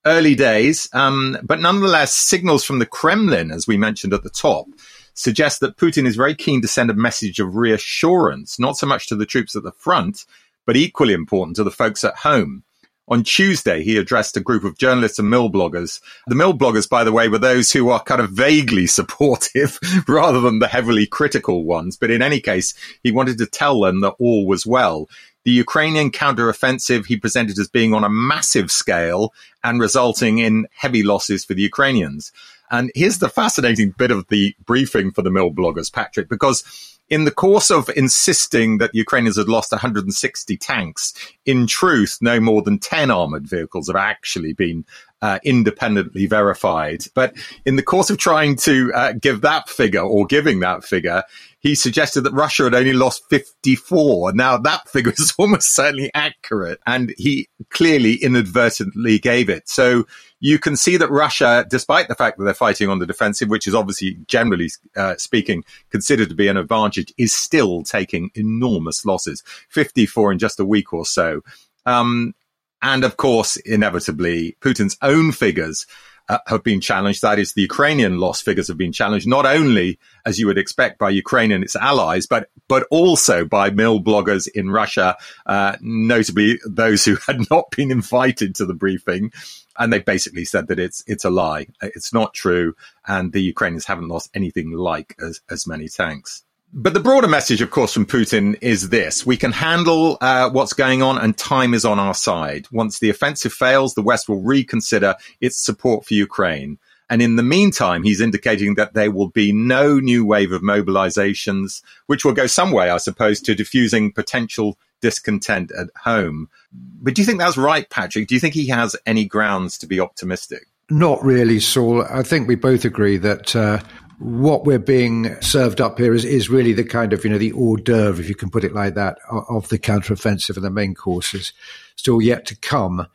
Early 0.06 0.36
days, 0.36 0.90
um, 0.94 1.38
but 1.44 1.60
nonetheless, 1.60 2.14
signals 2.14 2.64
from 2.64 2.80
the 2.80 2.88
Kremlin, 2.88 3.52
as 3.52 3.68
we 3.68 3.78
mentioned 3.78 4.14
at 4.14 4.24
the 4.24 4.32
top, 4.32 4.68
suggest 5.14 5.60
that 5.60 5.78
Putin 5.78 6.06
is 6.06 6.16
very 6.16 6.36
keen 6.36 6.62
to 6.62 6.68
send 6.68 6.90
a 6.90 6.96
message 6.96 7.40
of 7.40 7.56
reassurance, 7.56 8.60
not 8.60 8.78
so 8.78 8.88
much 8.88 9.08
to 9.08 9.16
the 9.16 9.26
troops 9.26 9.56
at 9.56 9.64
the 9.64 9.72
front, 9.72 10.26
but 10.66 10.76
equally 10.76 11.14
important 11.14 11.56
to 11.56 11.64
the 11.64 11.72
folks 11.72 12.04
at 12.04 12.16
home. 12.18 12.64
On 13.12 13.26
Tuesday, 13.26 13.84
he 13.84 13.98
addressed 13.98 14.38
a 14.38 14.40
group 14.40 14.64
of 14.64 14.78
journalists 14.78 15.20
and 15.20 15.28
milbloggers. 15.28 16.00
The 16.28 16.36
milbloggers, 16.36 16.88
by 16.88 17.04
the 17.04 17.12
way, 17.12 17.28
were 17.28 17.38
those 17.38 17.70
who 17.70 17.90
are 17.90 18.02
kind 18.02 18.22
of 18.22 18.30
vaguely 18.30 18.88
supportive 19.00 19.78
rather 20.08 20.40
than 20.40 20.60
the 20.60 20.70
heavily 20.70 21.06
critical 21.06 21.66
ones. 21.66 21.98
But 21.98 22.10
in 22.10 22.22
any 22.22 22.40
case, 22.40 22.74
he 23.04 23.12
wanted 23.12 23.38
to 23.40 23.48
tell 23.48 23.82
them 23.82 24.00
that 24.00 24.16
all 24.18 24.48
was 24.48 24.66
well. 24.66 25.10
The 25.44 25.52
Ukrainian 25.52 26.10
counteroffensive 26.10 27.06
he 27.06 27.18
presented 27.18 27.60
as 27.60 27.68
being 27.68 27.94
on 27.94 28.06
a 28.06 28.10
massive 28.10 28.72
scale 28.72 29.34
and 29.62 29.82
resulting 29.82 30.38
in 30.38 30.68
heavy 30.72 31.04
losses 31.04 31.44
for 31.44 31.54
the 31.54 31.64
Ukrainians. 31.64 32.32
And 32.70 32.94
here's 32.96 33.20
the 33.20 33.28
fascinating 33.28 33.92
bit 33.92 34.12
of 34.12 34.26
the 34.30 34.56
briefing 34.66 35.12
for 35.12 35.22
the 35.22 35.32
milbloggers, 35.32 35.92
Patrick, 35.92 36.30
because 36.30 36.64
in 37.12 37.26
the 37.26 37.32
course 37.32 37.70
of 37.70 37.90
insisting 37.96 38.78
that 38.78 38.96
Ukrainians 38.96 39.36
had 39.36 39.50
lost 39.50 39.74
160 39.74 40.58
tanks, 40.58 41.14
in 41.46 41.68
truth, 41.68 42.18
no 42.22 42.40
more 42.40 42.62
than 42.62 42.80
10 42.80 43.12
armored 43.12 43.46
vehicles 43.46 43.88
have 43.88 43.98
actually 43.98 44.54
been 44.54 44.86
uh, 45.22 45.38
independently 45.44 46.26
verified. 46.26 47.04
But 47.14 47.36
in 47.66 47.76
the 47.76 47.84
course 47.84 48.10
of 48.10 48.18
trying 48.18 48.56
to 48.58 48.94
uh, 48.94 49.12
give 49.12 49.42
that 49.42 49.68
figure 49.68 50.02
or 50.02 50.26
giving 50.26 50.62
that 50.62 50.86
figure, 50.86 51.24
he 51.62 51.76
suggested 51.76 52.22
that 52.22 52.34
Russia 52.34 52.64
had 52.64 52.74
only 52.74 52.94
lost 52.94 53.30
54. 53.30 54.34
Now 54.34 54.58
that 54.58 54.90
figure 54.90 55.14
is 55.14 55.34
almost 55.38 55.74
certainly 55.74 56.12
accurate 56.14 56.80
and 56.86 57.14
he 57.18 57.48
clearly 57.70 58.16
inadvertently 58.16 59.20
gave 59.20 59.50
it. 59.50 59.70
So 59.70 60.06
you 60.40 60.58
can 60.58 60.76
see 60.76 60.98
that 60.98 61.12
Russia, 61.12 61.66
despite 61.70 62.08
the 62.08 62.16
fact 62.16 62.38
that 62.38 62.46
they're 62.46 62.54
fighting 62.56 62.90
on 62.90 62.98
the 62.98 63.06
defensive, 63.06 63.48
which 63.48 63.68
is 63.68 63.76
obviously 63.76 64.18
generally 64.28 64.72
uh, 64.98 65.16
speaking 65.18 65.64
considered 65.92 66.30
to 66.30 66.36
be 66.36 66.48
an 66.48 66.58
advantage, 66.58 67.14
is 67.18 67.32
still 67.32 67.84
taking 67.84 68.32
enormous 68.34 69.06
losses, 69.06 69.44
54 69.70 70.34
in 70.34 70.40
just 70.40 70.60
a 70.60 70.66
week 70.66 70.94
or 70.94 71.06
so. 71.06 71.42
Um, 71.86 72.34
and 72.82 73.04
of 73.04 73.18
course, 73.18 73.58
inevitably, 73.58 74.58
Putin's 74.62 74.98
own 75.04 75.32
figures 75.32 75.86
uh, 76.32 76.40
have 76.48 76.64
been 76.64 76.80
challenged. 76.80 77.22
That 77.22 77.40
is, 77.40 77.54
the 77.54 77.62
Ukrainian 77.62 78.18
loss 78.18 78.42
figures 78.42 78.70
have 78.70 78.78
been 78.78 78.94
challenged, 78.94 79.28
not 79.28 79.46
only, 79.46 80.00
as 80.26 80.40
you 80.40 80.48
would 80.48 80.58
expect, 80.58 80.98
by 80.98 81.10
Ukraine 81.10 81.52
and 81.52 81.64
its 81.64 81.76
allies, 81.76 82.26
but 82.26 82.50
but 82.70 82.88
also 82.90 83.44
by 83.44 83.70
milbloggers 83.70 84.48
in 84.48 84.70
Russia, 84.70 85.18
uh, 85.46 85.76
notably 85.82 86.58
those 86.66 87.04
who 87.04 87.18
had 87.28 87.50
not 87.52 87.66
been 87.76 87.92
invited 87.92 88.56
to 88.56 88.66
the 88.66 88.74
briefing. 88.74 89.34
And 89.78 89.92
they 89.92 90.00
basically 90.00 90.46
said 90.46 90.68
that 90.68 90.80
it's 90.80 91.04
it's 91.06 91.26
a 91.26 91.30
lie. 91.30 91.68
It's 91.82 92.14
not 92.14 92.34
true, 92.34 92.76
and 93.06 93.34
the 93.34 93.42
Ukrainians 93.42 93.86
haven't 93.86 94.08
lost 94.08 94.30
anything 94.34 94.72
like 94.72 95.16
as 95.20 95.42
as 95.50 95.68
many 95.68 95.90
tanks. 95.90 96.44
But 96.74 96.94
the 96.94 97.02
broader 97.02 97.28
message, 97.28 97.62
of 97.62 97.70
course, 97.70 97.94
from 97.94 98.06
Putin 98.06 98.58
is 98.62 98.90
this. 98.90 99.26
We 99.26 99.36
can 99.36 99.52
handle 99.52 100.18
uh, 100.22 100.50
what's 100.52 100.72
going 100.72 101.02
on 101.02 101.18
and 101.18 101.38
time 101.38 101.74
is 101.74 101.84
on 101.84 102.00
our 102.00 102.14
side. 102.14 102.66
Once 102.72 103.00
the 103.00 103.10
offensive 103.10 103.52
fails, 103.52 103.94
the 103.94 104.02
West 104.02 104.30
will 104.30 104.42
reconsider 104.42 105.16
its 105.42 105.58
support 105.58 106.06
for 106.06 106.14
Ukraine. 106.14 106.80
And 107.10 107.22
in 107.22 107.36
the 107.36 107.44
meantime, 107.44 108.04
he's 108.04 108.22
indicating 108.22 108.76
that 108.76 108.94
there 108.94 109.12
will 109.12 109.28
be 109.28 109.52
no 109.52 110.00
new 110.00 110.26
wave 110.26 110.54
of 110.54 110.62
mobilizations, 110.62 111.82
which 112.06 112.24
will 112.24 112.32
go 112.32 112.48
some 112.48 112.72
way, 112.72 112.90
I 112.90 112.98
suppose, 112.98 113.42
to 113.42 113.54
diffusing 113.54 114.14
potential 114.14 114.78
discontent 115.02 115.74
at 115.78 115.88
home. 116.06 116.48
But 116.72 117.16
do 117.16 117.22
you 117.22 117.26
think 117.26 117.40
that's 117.40 117.58
right, 117.58 117.90
Patrick? 117.90 118.30
Do 118.30 118.36
you 118.36 118.40
think 118.40 118.54
he 118.54 118.68
has 118.68 118.96
any 119.06 119.26
grounds 119.26 119.78
to 119.80 119.88
be 119.88 120.00
optimistic? 120.00 120.68
Not 120.90 121.24
really, 121.24 121.60
Saul. 121.60 122.04
I 122.04 122.24
think 122.24 122.48
we 122.48 122.56
both 122.56 122.86
agree 122.86 123.18
that 123.18 123.56
uh, 123.56 123.80
what 124.22 124.66
we're 124.66 124.80
being 124.80 125.36
served 125.42 125.82
up 125.82 125.98
here 125.98 126.14
is, 126.14 126.26
is 126.26 126.50
really 126.50 126.74
the 126.74 126.84
kind 126.84 127.12
of, 127.12 127.24
you 127.24 127.32
know, 127.32 127.40
the 127.40 127.52
hors 127.54 127.78
d'oeuvre, 127.78 128.22
if 128.22 128.30
you 128.30 128.36
can 128.36 128.52
put 128.52 128.64
it 128.64 128.74
like 128.74 128.94
that, 128.94 129.18
of 129.30 129.68
the 129.70 129.80
counteroffensive 129.80 130.56
and 130.56 130.64
the 130.64 130.70
main 130.70 130.94
courses 130.94 131.54
still 131.96 132.22
yet 132.22 132.46
to 132.46 132.56
come. 132.56 133.08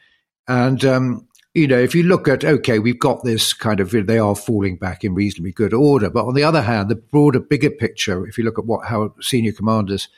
And, 0.49 0.85
um, 0.85 1.29
you 1.55 1.69
know, 1.69 1.79
if 1.79 1.95
you 1.95 2.03
look 2.03 2.27
at, 2.27 2.45
okay, 2.45 2.81
we've 2.81 2.99
got 2.99 3.23
this 3.23 3.53
kind 3.53 3.79
of, 3.79 3.91
they 3.91 4.19
are 4.19 4.35
falling 4.35 4.77
back 4.79 5.05
in 5.05 5.15
reasonably 5.15 5.53
good 5.53 5.73
order. 5.73 6.11
But 6.11 6.27
on 6.27 6.35
the 6.35 6.45
other 6.45 6.63
hand, 6.63 6.89
the 6.89 6.97
broader, 6.97 7.41
bigger 7.41 7.71
picture, 7.71 8.27
if 8.27 8.37
you 8.37 8.45
look 8.45 8.59
at 8.59 8.67
what, 8.67 8.87
how 8.87 9.15
senior 9.21 9.53
commanders 9.53 10.09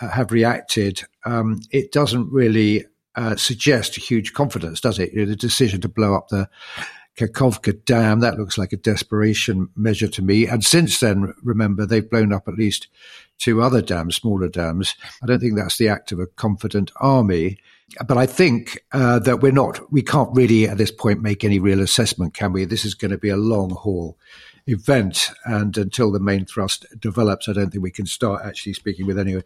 uh, 0.00 0.08
have 0.08 0.32
reacted, 0.32 1.02
um, 1.26 1.60
it 1.70 1.92
doesn't 1.92 2.32
really 2.32 2.86
uh, 3.16 3.36
suggest 3.36 3.96
huge 3.96 4.32
confidence, 4.32 4.80
does 4.80 4.98
it? 4.98 5.12
You 5.12 5.20
know, 5.20 5.26
the 5.26 5.36
decision 5.36 5.82
to 5.82 5.88
blow 5.88 6.14
up 6.14 6.28
the 6.28 6.48
Kakhovka 7.16 7.84
Dam. 7.84 8.20
That 8.20 8.38
looks 8.38 8.56
like 8.56 8.72
a 8.72 8.76
desperation 8.76 9.68
measure 9.76 10.08
to 10.08 10.22
me. 10.22 10.46
And 10.46 10.64
since 10.64 11.00
then, 11.00 11.34
remember, 11.42 11.86
they've 11.86 12.08
blown 12.08 12.32
up 12.32 12.48
at 12.48 12.54
least 12.54 12.88
two 13.38 13.62
other 13.62 13.82
dams, 13.82 14.16
smaller 14.16 14.48
dams. 14.48 14.94
I 15.22 15.26
don't 15.26 15.40
think 15.40 15.56
that's 15.56 15.78
the 15.78 15.88
act 15.88 16.12
of 16.12 16.20
a 16.20 16.26
confident 16.26 16.90
army. 16.96 17.58
But 18.06 18.16
I 18.16 18.24
think 18.24 18.82
uh, 18.92 19.18
that 19.20 19.40
we're 19.40 19.52
not, 19.52 19.92
we 19.92 20.02
can't 20.02 20.34
really 20.34 20.66
at 20.66 20.78
this 20.78 20.90
point 20.90 21.20
make 21.20 21.44
any 21.44 21.58
real 21.58 21.80
assessment, 21.80 22.32
can 22.32 22.52
we? 22.52 22.64
This 22.64 22.84
is 22.84 22.94
going 22.94 23.10
to 23.10 23.18
be 23.18 23.28
a 23.28 23.36
long 23.36 23.70
haul 23.70 24.16
event. 24.66 25.28
And 25.44 25.76
until 25.76 26.10
the 26.10 26.20
main 26.20 26.46
thrust 26.46 26.86
develops, 26.98 27.48
I 27.48 27.52
don't 27.52 27.70
think 27.70 27.82
we 27.82 27.90
can 27.90 28.06
start 28.06 28.42
actually 28.44 28.72
speaking 28.74 29.06
with 29.06 29.18
any, 29.18 29.42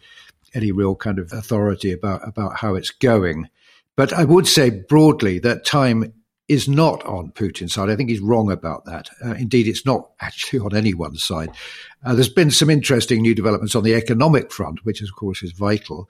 any 0.55 0.71
real 0.71 0.95
kind 0.95 1.19
of 1.19 1.33
authority 1.33 1.91
about, 1.91 2.27
about 2.29 2.57
how 2.57 2.77
it's 2.77 2.91
going. 2.91 3.49
But 3.97 4.13
I 4.13 4.25
would 4.25 4.47
say 4.47 4.71
broadly 4.71 5.41
that 5.41 5.65
time 5.65 6.13
is 6.49 6.69
not 6.69 7.05
on 7.05 7.33
Putin's 7.33 7.75
side. 7.75 7.91
I 7.91 7.97
think 7.97 8.09
he's 8.09 8.21
wrong 8.21 8.51
about 8.51 8.85
that. 8.85 9.11
Uh, 9.25 9.33
indeed, 9.33 9.67
it's 9.67 9.85
not 9.85 10.11
actually 10.21 10.61
on 10.61 10.77
anyone's 10.77 11.25
side. 11.25 11.51
Uh, 12.05 12.15
there's 12.15 12.29
been 12.29 12.51
some 12.51 12.71
interesting 12.71 13.23
new 13.23 13.35
developments 13.35 13.75
on 13.75 13.85
the 13.85 13.95
economic 13.95 14.53
front, 14.53 14.85
which 14.85 15.03
of 15.03 15.15
course 15.17 15.43
is 15.43 15.53
vital. 15.53 16.09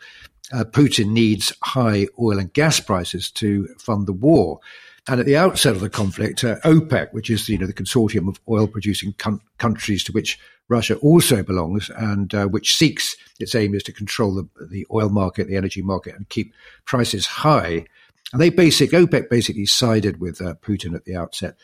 Uh, 0.52 0.64
Putin 0.64 1.08
needs 1.08 1.52
high 1.62 2.06
oil 2.20 2.38
and 2.38 2.52
gas 2.52 2.78
prices 2.78 3.30
to 3.32 3.66
fund 3.78 4.06
the 4.06 4.12
war. 4.12 4.60
And 5.08 5.20
at 5.20 5.26
the 5.26 5.36
outset 5.36 5.74
of 5.74 5.80
the 5.80 5.90
conflict, 5.90 6.42
uh, 6.42 6.56
OPEC, 6.64 7.12
which 7.12 7.30
is 7.30 7.48
you 7.48 7.58
know 7.58 7.66
the 7.66 7.72
consortium 7.72 8.28
of 8.28 8.40
oil-producing 8.48 9.14
com- 9.18 9.40
countries 9.58 10.02
to 10.04 10.12
which 10.12 10.38
Russia 10.68 10.96
also 10.96 11.44
belongs, 11.44 11.90
and 11.90 12.34
uh, 12.34 12.46
which 12.46 12.76
seeks 12.76 13.16
its 13.38 13.54
aim 13.54 13.74
is 13.74 13.84
to 13.84 13.92
control 13.92 14.34
the, 14.34 14.48
the 14.66 14.84
oil 14.92 15.08
market, 15.08 15.46
the 15.46 15.56
energy 15.56 15.80
market, 15.80 16.16
and 16.16 16.28
keep 16.28 16.52
prices 16.86 17.24
high 17.24 17.86
and 18.32 18.40
they 18.40 18.50
basic 18.50 18.90
OPEC 18.90 19.28
basically 19.30 19.66
sided 19.66 20.20
with 20.20 20.40
uh, 20.40 20.54
Putin 20.62 20.94
at 20.94 21.04
the 21.04 21.16
outset. 21.16 21.56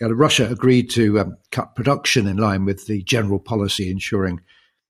Uh, 0.00 0.14
Russia 0.14 0.48
agreed 0.50 0.90
to 0.90 1.20
um, 1.20 1.36
cut 1.50 1.74
production 1.74 2.26
in 2.26 2.36
line 2.36 2.64
with 2.64 2.86
the 2.86 3.02
general 3.02 3.38
policy 3.38 3.90
ensuring 3.90 4.40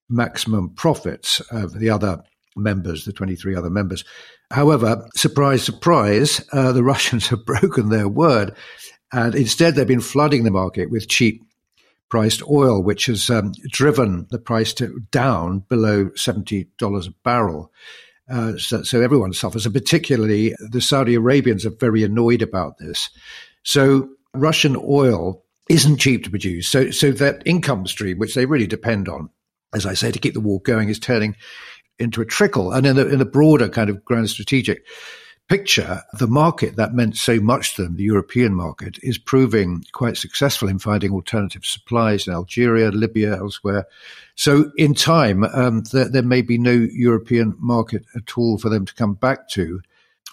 maximum 0.08 0.70
profits 0.70 1.40
of 1.50 1.78
the 1.78 1.90
other 1.90 2.22
members, 2.56 3.04
the 3.04 3.12
23 3.12 3.54
other 3.54 3.70
members. 3.70 4.04
However, 4.50 5.08
surprise, 5.14 5.62
surprise, 5.62 6.40
uh, 6.52 6.72
the 6.72 6.84
Russians 6.84 7.28
have 7.28 7.44
broken 7.44 7.88
their 7.88 8.08
word. 8.08 8.54
And 9.12 9.34
instead, 9.34 9.74
they've 9.74 9.86
been 9.86 10.00
flooding 10.00 10.44
the 10.44 10.50
market 10.50 10.90
with 10.90 11.08
cheap 11.08 11.42
priced 12.08 12.42
oil, 12.48 12.82
which 12.82 13.06
has 13.06 13.30
um, 13.30 13.52
driven 13.68 14.26
the 14.30 14.38
price 14.38 14.72
to, 14.74 15.00
down 15.10 15.60
below 15.68 16.06
$70 16.06 16.66
a 17.06 17.10
barrel. 17.24 17.72
Uh, 18.28 18.56
so, 18.56 18.82
so, 18.82 19.00
everyone 19.00 19.32
suffers, 19.32 19.66
and 19.66 19.74
particularly 19.74 20.54
the 20.70 20.80
Saudi 20.80 21.14
Arabians 21.14 21.64
are 21.64 21.70
very 21.70 22.02
annoyed 22.02 22.42
about 22.42 22.78
this. 22.78 23.08
So 23.66 24.10
Russian 24.32 24.76
oil 24.76 25.44
isn't 25.68 25.98
cheap 25.98 26.22
to 26.24 26.30
produce. 26.30 26.68
So, 26.68 26.92
so 26.92 27.10
that 27.12 27.42
income 27.44 27.86
stream, 27.86 28.18
which 28.18 28.36
they 28.36 28.46
really 28.46 28.68
depend 28.68 29.08
on, 29.08 29.30
as 29.74 29.86
I 29.86 29.94
say, 29.94 30.12
to 30.12 30.18
keep 30.20 30.34
the 30.34 30.40
war 30.40 30.60
going, 30.60 30.88
is 30.88 31.00
turning 31.00 31.34
into 31.98 32.20
a 32.20 32.26
trickle. 32.26 32.72
And 32.72 32.86
in 32.86 32.94
the, 32.94 33.08
in 33.08 33.18
the 33.18 33.24
broader 33.24 33.68
kind 33.68 33.90
of 33.90 34.04
grand 34.04 34.30
strategic 34.30 34.86
picture, 35.48 36.02
the 36.18 36.26
market 36.26 36.76
that 36.76 36.94
meant 36.94 37.16
so 37.16 37.40
much 37.40 37.76
to 37.76 37.82
them, 37.82 37.96
the 37.96 38.02
European 38.02 38.54
market, 38.54 38.98
is 39.02 39.18
proving 39.18 39.84
quite 39.92 40.16
successful 40.16 40.68
in 40.68 40.78
finding 40.78 41.12
alternative 41.12 41.64
supplies 41.64 42.26
in 42.26 42.32
Algeria, 42.32 42.90
Libya, 42.90 43.36
elsewhere. 43.36 43.86
So 44.34 44.72
in 44.76 44.94
time, 44.94 45.44
um, 45.44 45.82
there, 45.92 46.08
there 46.08 46.22
may 46.22 46.42
be 46.42 46.58
no 46.58 46.72
European 46.72 47.54
market 47.58 48.04
at 48.16 48.36
all 48.36 48.58
for 48.58 48.68
them 48.68 48.84
to 48.86 48.94
come 48.94 49.14
back 49.14 49.48
to 49.50 49.80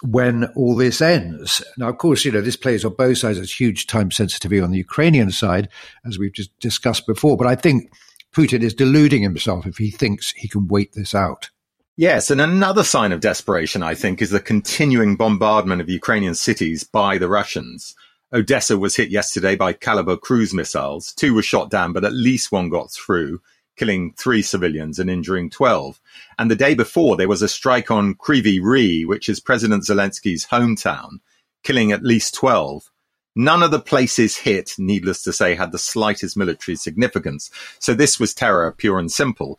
when 0.02 0.44
all 0.56 0.74
this 0.74 1.00
ends. 1.00 1.62
Now, 1.78 1.88
of 1.88 1.98
course, 1.98 2.24
you 2.24 2.32
know, 2.32 2.40
this 2.40 2.56
plays 2.56 2.84
on 2.84 2.94
both 2.94 3.18
sides. 3.18 3.38
There's 3.38 3.58
huge 3.58 3.86
time 3.86 4.10
sensitivity 4.10 4.60
on 4.60 4.72
the 4.72 4.78
Ukrainian 4.78 5.30
side, 5.30 5.68
as 6.04 6.18
we've 6.18 6.32
just 6.32 6.58
discussed 6.58 7.06
before. 7.06 7.36
But 7.36 7.46
I 7.46 7.54
think 7.54 7.90
Putin 8.34 8.62
is 8.62 8.74
deluding 8.74 9.22
himself 9.22 9.66
if 9.66 9.78
he 9.78 9.90
thinks 9.90 10.32
he 10.32 10.48
can 10.48 10.66
wait 10.66 10.92
this 10.92 11.14
out. 11.14 11.50
Yes, 11.96 12.28
and 12.28 12.40
another 12.40 12.82
sign 12.82 13.12
of 13.12 13.20
desperation, 13.20 13.84
I 13.84 13.94
think, 13.94 14.20
is 14.20 14.30
the 14.30 14.40
continuing 14.40 15.14
bombardment 15.14 15.80
of 15.80 15.88
Ukrainian 15.88 16.34
cities 16.34 16.82
by 16.82 17.18
the 17.18 17.28
Russians. 17.28 17.94
Odessa 18.32 18.76
was 18.76 18.96
hit 18.96 19.10
yesterday 19.10 19.54
by 19.54 19.74
Kalibr 19.74 20.20
cruise 20.20 20.52
missiles. 20.52 21.12
Two 21.12 21.34
were 21.34 21.42
shot 21.42 21.70
down, 21.70 21.92
but 21.92 22.04
at 22.04 22.12
least 22.12 22.50
one 22.50 22.68
got 22.68 22.90
through, 22.90 23.40
killing 23.76 24.12
three 24.14 24.42
civilians 24.42 24.98
and 24.98 25.08
injuring 25.08 25.50
12. 25.50 26.00
And 26.36 26.50
the 26.50 26.56
day 26.56 26.74
before, 26.74 27.16
there 27.16 27.28
was 27.28 27.42
a 27.42 27.48
strike 27.48 27.92
on 27.92 28.16
Kryvyi 28.16 28.58
Rih, 28.58 29.06
which 29.06 29.28
is 29.28 29.38
President 29.38 29.84
Zelensky's 29.84 30.46
hometown, 30.46 31.20
killing 31.62 31.92
at 31.92 32.02
least 32.02 32.34
12. 32.34 32.90
None 33.36 33.64
of 33.64 33.72
the 33.72 33.80
places 33.80 34.36
hit, 34.36 34.74
needless 34.78 35.22
to 35.22 35.32
say, 35.32 35.54
had 35.54 35.72
the 35.72 35.78
slightest 35.78 36.36
military 36.36 36.76
significance. 36.76 37.50
So 37.78 37.94
this 37.94 38.20
was 38.20 38.32
terror, 38.32 38.72
pure 38.72 38.98
and 38.98 39.10
simple 39.10 39.58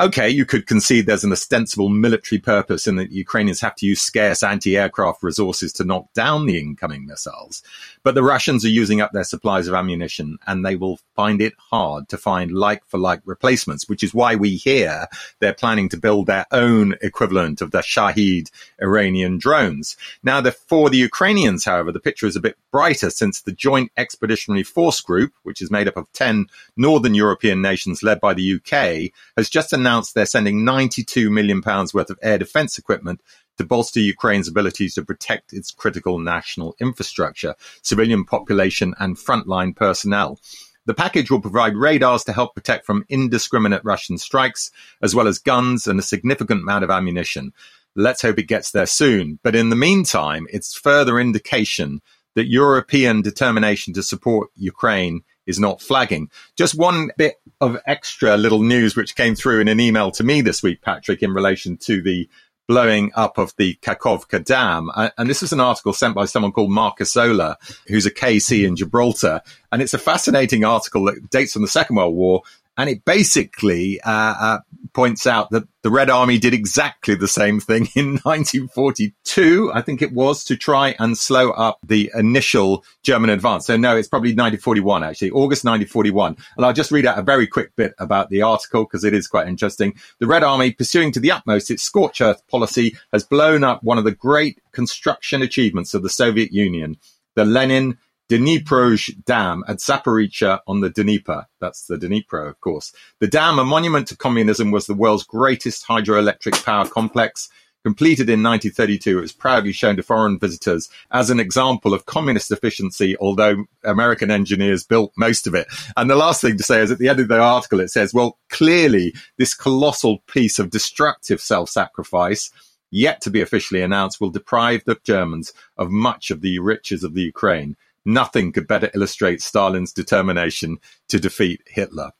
okay, 0.00 0.30
you 0.30 0.46
could 0.46 0.66
concede 0.66 1.04
there's 1.04 1.24
an 1.24 1.32
ostensible 1.32 1.90
military 1.90 2.38
purpose 2.38 2.86
in 2.86 2.96
that 2.96 3.12
Ukrainians 3.12 3.60
have 3.60 3.74
to 3.76 3.86
use 3.86 4.00
scarce 4.00 4.42
anti-aircraft 4.42 5.22
resources 5.22 5.74
to 5.74 5.84
knock 5.84 6.10
down 6.14 6.46
the 6.46 6.58
incoming 6.58 7.06
missiles. 7.06 7.62
But 8.02 8.14
the 8.14 8.22
Russians 8.22 8.64
are 8.64 8.70
using 8.70 9.02
up 9.02 9.12
their 9.12 9.24
supplies 9.24 9.68
of 9.68 9.74
ammunition 9.74 10.38
and 10.46 10.64
they 10.64 10.74
will 10.74 10.98
find 11.14 11.42
it 11.42 11.52
hard 11.58 12.08
to 12.08 12.16
find 12.16 12.50
like 12.50 12.82
for 12.86 12.98
like 12.98 13.20
replacements, 13.26 13.88
which 13.90 14.02
is 14.02 14.14
why 14.14 14.36
we 14.36 14.56
hear 14.56 15.06
they're 15.38 15.52
planning 15.52 15.90
to 15.90 15.98
build 15.98 16.26
their 16.26 16.46
own 16.50 16.94
equivalent 17.02 17.60
of 17.60 17.70
the 17.70 17.82
Shahed 17.82 18.50
Iranian 18.80 19.36
drones. 19.36 19.98
Now, 20.22 20.40
the, 20.40 20.52
for 20.52 20.88
the 20.88 20.96
Ukrainians, 20.96 21.66
however, 21.66 21.92
the 21.92 22.00
picture 22.00 22.26
is 22.26 22.36
a 22.36 22.40
bit 22.40 22.56
brighter 22.72 23.10
since 23.10 23.42
the 23.42 23.52
Joint 23.52 23.92
Expeditionary 23.98 24.62
Force 24.62 25.02
Group, 25.02 25.34
which 25.42 25.60
is 25.60 25.70
made 25.70 25.88
up 25.88 25.98
of 25.98 26.10
10 26.12 26.46
Northern 26.76 27.14
European 27.14 27.60
nations 27.60 28.02
led 28.02 28.18
by 28.18 28.32
the 28.32 28.54
UK, 28.54 29.12
has 29.36 29.50
just 29.50 29.74
announced 29.74 29.89
announced 29.90 30.14
they're 30.14 30.24
sending 30.24 30.64
92 30.64 31.30
million 31.30 31.60
pounds 31.62 31.92
worth 31.92 32.10
of 32.10 32.18
air 32.22 32.38
defense 32.38 32.78
equipment 32.78 33.20
to 33.58 33.64
bolster 33.64 33.98
Ukraine's 33.98 34.46
abilities 34.46 34.94
to 34.94 35.04
protect 35.04 35.52
its 35.52 35.72
critical 35.72 36.20
national 36.20 36.76
infrastructure, 36.78 37.56
civilian 37.82 38.24
population, 38.24 38.94
and 39.00 39.16
frontline 39.16 39.74
personnel. 39.74 40.38
The 40.86 40.94
package 40.94 41.28
will 41.28 41.40
provide 41.40 41.74
radars 41.74 42.22
to 42.24 42.32
help 42.32 42.54
protect 42.54 42.86
from 42.86 43.04
indiscriminate 43.08 43.84
Russian 43.84 44.16
strikes, 44.16 44.70
as 45.02 45.12
well 45.12 45.26
as 45.26 45.38
guns 45.38 45.88
and 45.88 45.98
a 45.98 46.04
significant 46.04 46.62
amount 46.62 46.84
of 46.84 46.90
ammunition. 46.90 47.52
Let's 47.96 48.22
hope 48.22 48.38
it 48.38 48.44
gets 48.44 48.70
there 48.70 48.86
soon. 48.86 49.40
But 49.42 49.56
in 49.56 49.70
the 49.70 49.76
meantime, 49.76 50.46
it's 50.52 50.72
further 50.72 51.18
indication 51.18 52.00
that 52.36 52.46
European 52.46 53.22
determination 53.22 53.92
to 53.94 54.04
support 54.04 54.50
Ukraine 54.54 55.22
is 55.46 55.58
not 55.58 55.80
flagging. 55.80 56.30
Just 56.56 56.76
one 56.76 57.10
bit 57.16 57.36
of 57.60 57.78
extra 57.86 58.36
little 58.36 58.62
news 58.62 58.96
which 58.96 59.16
came 59.16 59.34
through 59.34 59.60
in 59.60 59.68
an 59.68 59.80
email 59.80 60.10
to 60.12 60.24
me 60.24 60.40
this 60.40 60.62
week, 60.62 60.82
Patrick, 60.82 61.22
in 61.22 61.32
relation 61.32 61.76
to 61.78 62.02
the 62.02 62.28
blowing 62.68 63.10
up 63.16 63.36
of 63.36 63.52
the 63.56 63.74
Kakhovka 63.82 64.44
Dam. 64.44 64.90
Uh, 64.94 65.10
and 65.18 65.28
this 65.28 65.42
is 65.42 65.52
an 65.52 65.58
article 65.58 65.92
sent 65.92 66.14
by 66.14 66.24
someone 66.24 66.52
called 66.52 66.70
Marcus 66.70 67.16
Ola, 67.16 67.56
who's 67.88 68.06
a 68.06 68.12
KC 68.12 68.64
in 68.64 68.76
Gibraltar. 68.76 69.42
And 69.72 69.82
it's 69.82 69.92
a 69.92 69.98
fascinating 69.98 70.64
article 70.64 71.04
that 71.06 71.30
dates 71.30 71.52
from 71.52 71.62
the 71.62 71.68
Second 71.68 71.96
World 71.96 72.14
War 72.14 72.42
and 72.80 72.88
it 72.88 73.04
basically 73.04 74.00
uh, 74.00 74.10
uh, 74.40 74.58
points 74.94 75.26
out 75.26 75.50
that 75.50 75.64
the 75.82 75.90
Red 75.90 76.08
Army 76.08 76.38
did 76.38 76.54
exactly 76.54 77.14
the 77.14 77.28
same 77.28 77.60
thing 77.60 77.88
in 77.94 78.12
1942, 78.22 79.70
I 79.74 79.82
think 79.82 80.00
it 80.00 80.14
was, 80.14 80.44
to 80.44 80.56
try 80.56 80.94
and 80.98 81.18
slow 81.18 81.50
up 81.50 81.78
the 81.86 82.10
initial 82.14 82.82
German 83.02 83.28
advance. 83.28 83.66
So 83.66 83.76
no, 83.76 83.98
it's 83.98 84.08
probably 84.08 84.30
1941 84.30 85.04
actually, 85.04 85.30
August 85.30 85.62
1941. 85.62 86.38
And 86.56 86.64
I'll 86.64 86.72
just 86.72 86.90
read 86.90 87.04
out 87.04 87.18
a 87.18 87.22
very 87.22 87.46
quick 87.46 87.76
bit 87.76 87.92
about 87.98 88.30
the 88.30 88.40
article 88.40 88.84
because 88.84 89.04
it 89.04 89.12
is 89.12 89.28
quite 89.28 89.46
interesting. 89.46 89.94
The 90.18 90.26
Red 90.26 90.42
Army, 90.42 90.72
pursuing 90.72 91.12
to 91.12 91.20
the 91.20 91.32
utmost 91.32 91.70
its 91.70 91.82
scorch 91.82 92.22
earth 92.22 92.42
policy, 92.48 92.96
has 93.12 93.24
blown 93.24 93.62
up 93.62 93.82
one 93.82 93.98
of 93.98 94.04
the 94.04 94.12
great 94.12 94.58
construction 94.72 95.42
achievements 95.42 95.92
of 95.92 96.02
the 96.02 96.08
Soviet 96.08 96.50
Union, 96.50 96.96
the 97.34 97.44
Lenin 97.44 97.98
Dniprozh 98.30 99.24
Dam 99.24 99.64
at 99.66 99.78
Zaporizhia 99.78 100.60
on 100.68 100.80
the 100.80 100.88
Dnieper. 100.88 101.46
That's 101.60 101.86
the 101.86 101.96
Dnipro, 101.96 102.48
of 102.48 102.60
course. 102.60 102.92
The 103.18 103.26
dam, 103.26 103.58
a 103.58 103.64
monument 103.64 104.06
to 104.08 104.16
communism, 104.16 104.70
was 104.70 104.86
the 104.86 104.94
world's 104.94 105.24
greatest 105.24 105.84
hydroelectric 105.88 106.64
power 106.64 106.86
complex. 106.86 107.48
Completed 107.82 108.28
in 108.28 108.42
1932, 108.42 109.18
it 109.18 109.20
was 109.20 109.32
proudly 109.32 109.72
shown 109.72 109.96
to 109.96 110.04
foreign 110.04 110.38
visitors 110.38 110.88
as 111.10 111.30
an 111.30 111.40
example 111.40 111.92
of 111.92 112.06
communist 112.06 112.52
efficiency, 112.52 113.16
although 113.16 113.64
American 113.82 114.30
engineers 114.30 114.84
built 114.84 115.12
most 115.16 115.48
of 115.48 115.54
it. 115.54 115.66
And 115.96 116.08
the 116.08 116.14
last 116.14 116.40
thing 116.40 116.56
to 116.56 116.62
say 116.62 116.82
is 116.82 116.92
at 116.92 116.98
the 116.98 117.08
end 117.08 117.18
of 117.18 117.26
the 117.26 117.40
article, 117.40 117.80
it 117.80 117.90
says, 117.90 118.14
well, 118.14 118.38
clearly 118.48 119.12
this 119.38 119.54
colossal 119.54 120.18
piece 120.28 120.60
of 120.60 120.70
destructive 120.70 121.40
self-sacrifice 121.40 122.50
yet 122.92 123.20
to 123.22 123.30
be 123.30 123.40
officially 123.40 123.82
announced 123.82 124.20
will 124.20 124.30
deprive 124.30 124.84
the 124.84 124.98
Germans 125.02 125.52
of 125.76 125.90
much 125.90 126.30
of 126.30 126.42
the 126.42 126.58
riches 126.58 127.02
of 127.02 127.14
the 127.14 127.22
Ukraine. 127.22 127.76
Nothing 128.04 128.52
could 128.52 128.66
better 128.66 128.90
illustrate 128.94 129.42
Stalin's 129.42 129.92
determination 129.92 130.78
to 131.08 131.20
defeat 131.20 131.62
Hitler. 131.66 132.10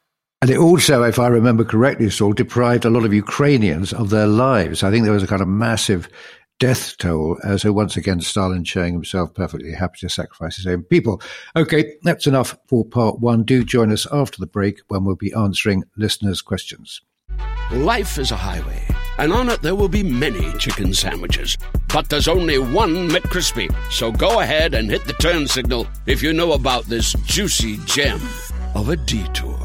And 0.43 0.51
it 0.51 0.59
also, 0.59 1.03
if 1.03 1.19
I 1.19 1.29
remember 1.29 1.65
correctly, 1.65 2.09
Saul, 2.09 2.33
deprived 2.33 2.87
a 2.87 2.91
lot 2.91 3.05
of 3.05 3.13
Ukrainians 3.13 3.93
of 3.93 4.09
their 4.09 4.27
lives. 4.27 4.83
I 4.83 4.91
think 4.91 5.05
there 5.05 5.13
was 5.13 5.23
a 5.23 5.27
kind 5.27 5.43
of 5.43 5.49
massive 5.49 6.09
death 6.59 6.97
toll. 6.99 7.39
Uh, 7.43 7.57
so 7.57 7.73
once 7.73 7.97
again, 7.97 8.21
Stalin 8.21 8.65
showing 8.65 8.95
himself 8.95 9.35
perfectly 9.35 9.73
happy 9.73 9.99
to 10.01 10.09
sacrifice 10.09 10.57
his 10.57 10.67
own 10.67 10.85
people. 10.85 11.21
Okay, 11.57 11.95
that's 12.03 12.27
enough 12.27 12.57
for 12.69 12.85
part 12.85 13.19
one. 13.19 13.43
Do 13.43 13.65
join 13.65 13.91
us 13.93 14.07
after 14.13 14.39
the 14.39 14.47
break 14.47 14.81
when 14.89 15.05
we'll 15.05 15.17
be 15.17 15.33
answering 15.35 15.85
listeners' 15.97 16.43
questions. 16.43 17.01
Life 17.73 18.19
is 18.19 18.31
a 18.31 18.37
highway, 18.37 18.83
and 19.21 19.33
on 19.33 19.51
it 19.51 19.61
there 19.63 19.75
will 19.75 19.89
be 19.89 20.03
many 20.03 20.53
chicken 20.55 20.95
sandwiches. 20.95 21.57
But 21.93 22.09
there's 22.09 22.29
only 22.29 22.59
one 22.59 23.09
McCrispy. 23.09 23.69
So 23.93 24.11
go 24.11 24.41
ahead 24.41 24.75
and 24.75 24.91
hit 24.91 25.05
the 25.05 25.13
turn 25.15 25.47
signal 25.47 25.87
if 26.07 26.23
you 26.23 26.33
know 26.33 26.53
about 26.53 26.85
this 26.85 27.13
juicy 27.25 27.77
gem 27.85 28.21
of 28.75 28.89
a 28.89 28.97
detour. 28.97 29.59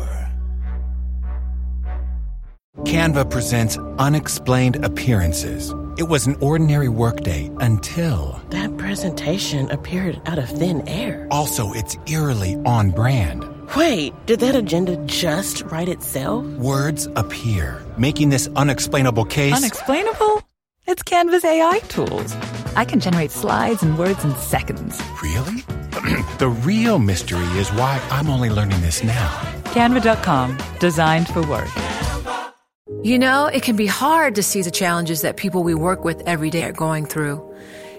Canva 2.83 3.29
presents 3.31 3.77
unexplained 3.97 4.83
appearances. 4.83 5.73
It 5.97 6.03
was 6.03 6.27
an 6.27 6.35
ordinary 6.41 6.89
workday 6.89 7.49
until. 7.61 8.41
That 8.49 8.77
presentation 8.77 9.71
appeared 9.71 10.21
out 10.25 10.37
of 10.37 10.49
thin 10.49 10.85
air. 10.87 11.25
Also, 11.31 11.71
it's 11.71 11.97
eerily 12.05 12.55
on 12.65 12.91
brand. 12.91 13.54
Wait, 13.73 14.13
did 14.25 14.39
that 14.41 14.55
agenda 14.55 14.95
just 15.07 15.63
write 15.63 15.89
itself? 15.89 16.45
Words 16.57 17.07
appear, 17.15 17.81
making 17.97 18.29
this 18.29 18.47
unexplainable 18.55 19.25
case. 19.25 19.55
Unexplainable? 19.55 20.43
It's 20.85 21.01
Canva's 21.01 21.43
AI 21.43 21.79
tools. 21.89 22.35
I 22.75 22.85
can 22.85 22.99
generate 22.99 23.31
slides 23.31 23.81
and 23.81 23.97
words 23.97 24.23
in 24.23 24.35
seconds. 24.35 25.01
Really? 25.21 25.61
the 26.37 26.55
real 26.61 26.99
mystery 26.99 27.45
is 27.57 27.69
why 27.69 27.99
I'm 28.11 28.29
only 28.29 28.49
learning 28.51 28.79
this 28.81 29.03
now. 29.03 29.29
Canva.com, 29.73 30.57
designed 30.79 31.27
for 31.27 31.45
work. 31.47 31.69
You 33.01 33.17
know, 33.17 33.47
it 33.47 33.63
can 33.63 33.75
be 33.75 33.87
hard 33.87 34.35
to 34.35 34.43
see 34.43 34.61
the 34.61 34.71
challenges 34.71 35.21
that 35.21 35.37
people 35.37 35.63
we 35.63 35.73
work 35.73 36.03
with 36.03 36.21
every 36.27 36.51
day 36.51 36.63
are 36.63 36.71
going 36.71 37.07
through. 37.07 37.41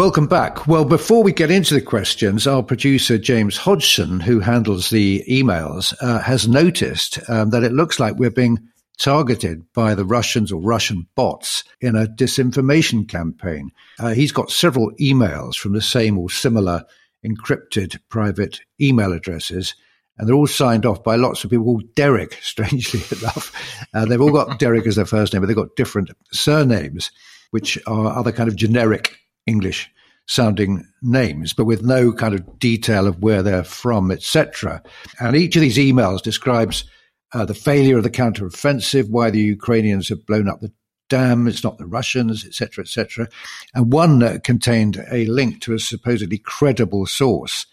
Welcome 0.00 0.28
back. 0.28 0.66
Well, 0.66 0.86
before 0.86 1.22
we 1.22 1.30
get 1.30 1.50
into 1.50 1.74
the 1.74 1.82
questions, 1.82 2.46
our 2.46 2.62
producer, 2.62 3.18
James 3.18 3.58
Hodgson, 3.58 4.18
who 4.18 4.40
handles 4.40 4.88
the 4.88 5.22
emails, 5.28 5.94
uh, 6.00 6.20
has 6.20 6.48
noticed 6.48 7.18
um, 7.28 7.50
that 7.50 7.64
it 7.64 7.72
looks 7.72 8.00
like 8.00 8.16
we're 8.16 8.30
being 8.30 8.66
targeted 8.98 9.62
by 9.74 9.94
the 9.94 10.06
Russians 10.06 10.50
or 10.50 10.62
Russian 10.62 11.06
bots 11.16 11.64
in 11.82 11.96
a 11.96 12.06
disinformation 12.06 13.06
campaign. 13.06 13.72
Uh, 13.98 14.14
he's 14.14 14.32
got 14.32 14.50
several 14.50 14.90
emails 14.92 15.56
from 15.56 15.74
the 15.74 15.82
same 15.82 16.16
or 16.16 16.30
similar 16.30 16.86
encrypted 17.22 17.98
private 18.08 18.62
email 18.80 19.12
addresses. 19.12 19.74
And 20.16 20.26
they're 20.26 20.34
all 20.34 20.46
signed 20.46 20.86
off 20.86 21.04
by 21.04 21.16
lots 21.16 21.44
of 21.44 21.50
people 21.50 21.66
called 21.66 21.94
Derek, 21.94 22.38
strangely 22.40 23.02
enough. 23.18 23.52
Uh, 23.92 24.06
they've 24.06 24.18
all 24.18 24.32
got 24.32 24.58
Derek 24.58 24.86
as 24.86 24.96
their 24.96 25.04
first 25.04 25.34
name, 25.34 25.42
but 25.42 25.48
they've 25.48 25.54
got 25.54 25.76
different 25.76 26.10
surnames, 26.32 27.10
which 27.50 27.78
are 27.86 28.16
other 28.16 28.32
kind 28.32 28.48
of 28.48 28.56
generic 28.56 29.18
English 29.50 29.90
sounding 30.26 30.86
names, 31.02 31.52
but 31.52 31.64
with 31.64 31.82
no 31.82 32.12
kind 32.12 32.34
of 32.34 32.58
detail 32.60 33.08
of 33.08 33.20
where 33.20 33.42
they're 33.42 33.64
from, 33.64 34.12
etc. 34.12 34.80
And 35.18 35.34
each 35.34 35.56
of 35.56 35.62
these 35.62 35.76
emails 35.76 36.22
describes 36.22 36.84
uh, 37.32 37.44
the 37.44 37.54
failure 37.54 37.98
of 37.98 38.04
the 38.04 38.10
counteroffensive, 38.10 39.10
why 39.10 39.30
the 39.30 39.40
Ukrainians 39.40 40.08
have 40.08 40.24
blown 40.26 40.48
up 40.48 40.60
the 40.60 40.72
dam, 41.08 41.48
it's 41.48 41.64
not 41.64 41.78
the 41.78 41.86
Russians, 41.86 42.46
etc., 42.46 42.84
etc. 42.84 43.28
And 43.74 43.92
one 43.92 44.22
uh, 44.22 44.38
contained 44.42 45.04
a 45.10 45.26
link 45.26 45.60
to 45.62 45.74
a 45.74 45.78
supposedly 45.80 46.38
credible 46.38 47.06
source 47.06 47.66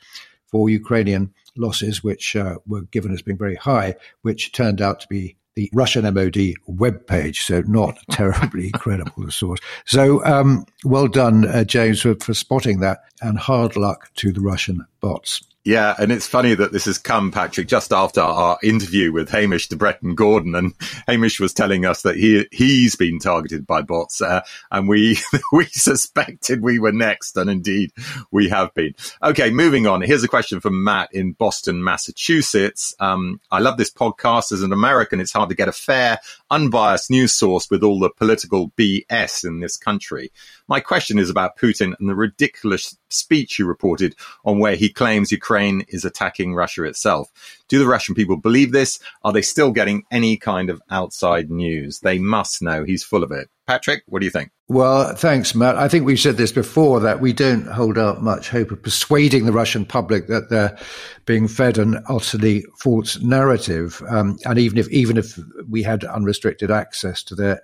for 0.47 0.69
Ukrainian 0.69 1.33
losses, 1.55 2.03
which 2.03 2.35
uh, 2.35 2.55
were 2.65 2.81
given 2.81 3.13
as 3.13 3.21
being 3.21 3.37
very 3.37 3.55
high, 3.55 3.95
which 4.23 4.51
turned 4.51 4.81
out 4.81 4.99
to 5.01 5.07
be 5.07 5.37
the 5.57 5.69
Russian 5.73 6.03
MOD 6.03 6.53
webpage, 6.69 7.37
so 7.37 7.61
not 7.61 7.97
terribly 8.11 8.69
credible 8.69 9.31
source. 9.31 9.59
So 9.87 10.23
um, 10.23 10.65
well 10.85 11.07
done, 11.07 11.47
uh, 11.47 11.63
James, 11.63 11.99
for, 11.99 12.13
for 12.13 12.35
spotting 12.35 12.79
that, 12.81 12.99
and 13.23 13.39
hard 13.39 13.75
luck 13.75 14.13
to 14.17 14.31
the 14.31 14.39
Russian 14.39 14.85
bots. 15.01 15.41
Yeah, 15.67 15.95
and 15.99 16.13
it's 16.13 16.25
funny 16.25 16.55
that 16.55 16.71
this 16.71 16.85
has 16.85 16.97
come, 16.97 17.29
Patrick, 17.29 17.67
just 17.67 17.91
after 17.91 18.21
our 18.21 18.57
interview 18.63 19.11
with 19.11 19.29
Hamish 19.29 19.67
de 19.67 19.75
Bretton 19.75 20.15
Gordon, 20.15 20.55
and 20.55 20.73
Hamish 21.07 21.41
was 21.41 21.53
telling 21.53 21.83
us 21.83 22.03
that 22.03 22.15
he 22.15 22.47
he's 22.53 22.95
been 22.95 23.19
targeted 23.19 23.67
by 23.67 23.81
bots, 23.81 24.21
uh, 24.21 24.43
and 24.71 24.87
we 24.87 25.17
we 25.51 25.65
suspected 25.65 26.63
we 26.63 26.79
were 26.79 26.93
next, 26.93 27.35
and 27.35 27.49
indeed 27.49 27.91
we 28.31 28.47
have 28.47 28.73
been. 28.75 28.95
Okay, 29.21 29.51
moving 29.51 29.87
on. 29.87 30.01
Here's 30.01 30.23
a 30.23 30.29
question 30.29 30.61
from 30.61 30.85
Matt 30.85 31.13
in 31.13 31.33
Boston, 31.33 31.83
Massachusetts. 31.83 32.95
Um, 33.01 33.41
I 33.51 33.59
love 33.59 33.75
this 33.75 33.91
podcast. 33.91 34.53
As 34.53 34.61
an 34.61 34.71
American, 34.71 35.19
it's 35.19 35.33
hard 35.33 35.49
to 35.49 35.55
get 35.55 35.67
a 35.67 35.73
fair, 35.73 36.19
unbiased 36.49 37.11
news 37.11 37.33
source 37.33 37.69
with 37.69 37.83
all 37.83 37.99
the 37.99 38.09
political 38.09 38.69
BS 38.77 39.43
in 39.43 39.59
this 39.59 39.75
country. 39.75 40.31
My 40.67 40.79
question 40.79 41.17
is 41.17 41.29
about 41.29 41.57
Putin 41.57 41.93
and 41.99 42.09
the 42.09 42.15
ridiculous 42.15 42.97
speech 43.09 43.55
he 43.55 43.63
reported 43.63 44.15
on 44.43 44.59
where 44.59 44.75
he 44.75 44.89
claims 44.89 45.31
Ukraine 45.31 45.85
is 45.87 46.03
attacking 46.03 46.55
Russia 46.55 46.83
itself. 46.83 47.31
Do 47.69 47.79
the 47.79 47.87
Russian 47.87 48.15
people 48.15 48.37
believe 48.37 48.71
this? 48.71 48.99
Are 49.23 49.31
they 49.31 49.41
still 49.41 49.71
getting 49.71 50.03
any 50.11 50.37
kind 50.37 50.69
of 50.69 50.81
outside 50.89 51.49
news? 51.49 51.99
They 51.99 52.19
must 52.19 52.61
know 52.61 52.83
he's 52.83 53.03
full 53.03 53.23
of 53.23 53.31
it. 53.31 53.49
Patrick, 53.67 54.03
what 54.07 54.19
do 54.19 54.25
you 54.25 54.31
think? 54.31 54.51
Well, 54.69 55.13
thanks, 55.15 55.53
Matt. 55.53 55.75
I 55.75 55.89
think 55.89 56.05
we've 56.05 56.19
said 56.19 56.37
this 56.37 56.53
before 56.53 57.01
that 57.01 57.19
we 57.19 57.33
don't 57.33 57.67
hold 57.67 57.97
out 57.97 58.21
much 58.21 58.49
hope 58.49 58.71
of 58.71 58.81
persuading 58.81 59.45
the 59.45 59.51
Russian 59.51 59.85
public 59.85 60.27
that 60.27 60.49
they're 60.49 60.77
being 61.25 61.47
fed 61.49 61.77
an 61.77 62.01
utterly 62.09 62.65
false 62.77 63.19
narrative. 63.19 64.01
Um, 64.09 64.37
and 64.45 64.57
even 64.57 64.77
if 64.77 64.89
even 64.89 65.17
if 65.17 65.37
we 65.69 65.83
had 65.83 66.05
unrestricted 66.05 66.71
access 66.71 67.23
to 67.23 67.35
their 67.35 67.61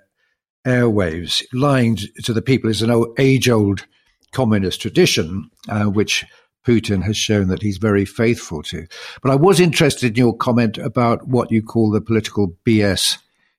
airwaves. 0.66 1.44
Lying 1.52 1.96
to 2.22 2.32
the 2.32 2.42
people 2.42 2.70
is 2.70 2.82
an 2.82 3.04
age 3.18 3.48
old 3.48 3.86
communist 4.32 4.80
tradition, 4.80 5.50
uh, 5.68 5.84
which 5.84 6.24
Putin 6.66 7.02
has 7.02 7.16
shown 7.16 7.48
that 7.48 7.62
he's 7.62 7.78
very 7.78 8.04
faithful 8.04 8.62
to. 8.64 8.86
But 9.22 9.30
I 9.30 9.36
was 9.36 9.60
interested 9.60 10.12
in 10.12 10.16
your 10.16 10.36
comment 10.36 10.78
about 10.78 11.28
what 11.28 11.50
you 11.50 11.62
call 11.62 11.90
the 11.90 12.00
political 12.00 12.56
BS 12.64 13.18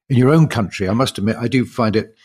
in 0.10 0.18
your 0.18 0.30
own 0.30 0.48
country. 0.48 0.90
I 0.90 0.94
must 0.94 1.18
admit, 1.18 1.38
I 1.38 1.48
do 1.48 1.66
find 1.66 1.96
it 1.96 2.16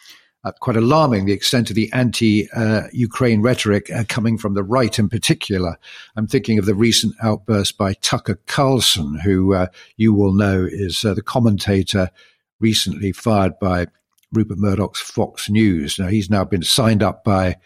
uh, 0.43 0.53
quite 0.53 0.77
alarming 0.77 1.27
the 1.27 1.35
extent 1.35 1.69
of 1.69 1.77
the 1.77 1.93
anti-Ukraine 1.93 3.41
uh, 3.41 3.43
rhetoric 3.43 3.91
uh, 3.91 4.05
coming 4.09 4.39
from 4.39 4.55
the 4.55 4.63
right 4.63 4.99
in 4.99 5.09
particular. 5.09 5.77
I'm 6.17 6.27
thinking 6.27 6.59
of 6.59 6.65
the 6.65 6.75
recent 6.75 7.15
outburst 7.23 7.77
by 7.77 7.93
Tucker 7.95 8.41
Carlson, 8.47 9.19
who 9.19 9.55
uh, 9.55 9.67
you 9.97 10.15
will 10.15 10.33
know 10.33 10.67
is 10.69 11.05
uh, 11.05 11.13
the 11.13 11.23
commentator 11.23 12.11
recently 12.59 13.13
fired 13.13 13.59
by 13.59 13.87
Rupert 14.33 14.59
Murdoch's 14.59 15.01
Fox 15.01 15.49
News. 15.51 15.99
Now, 15.99 16.09
he's 16.09 16.31
now 16.31 16.45
been 16.45 16.63
signed 16.63 17.03
up 17.03 17.25
by 17.25 17.57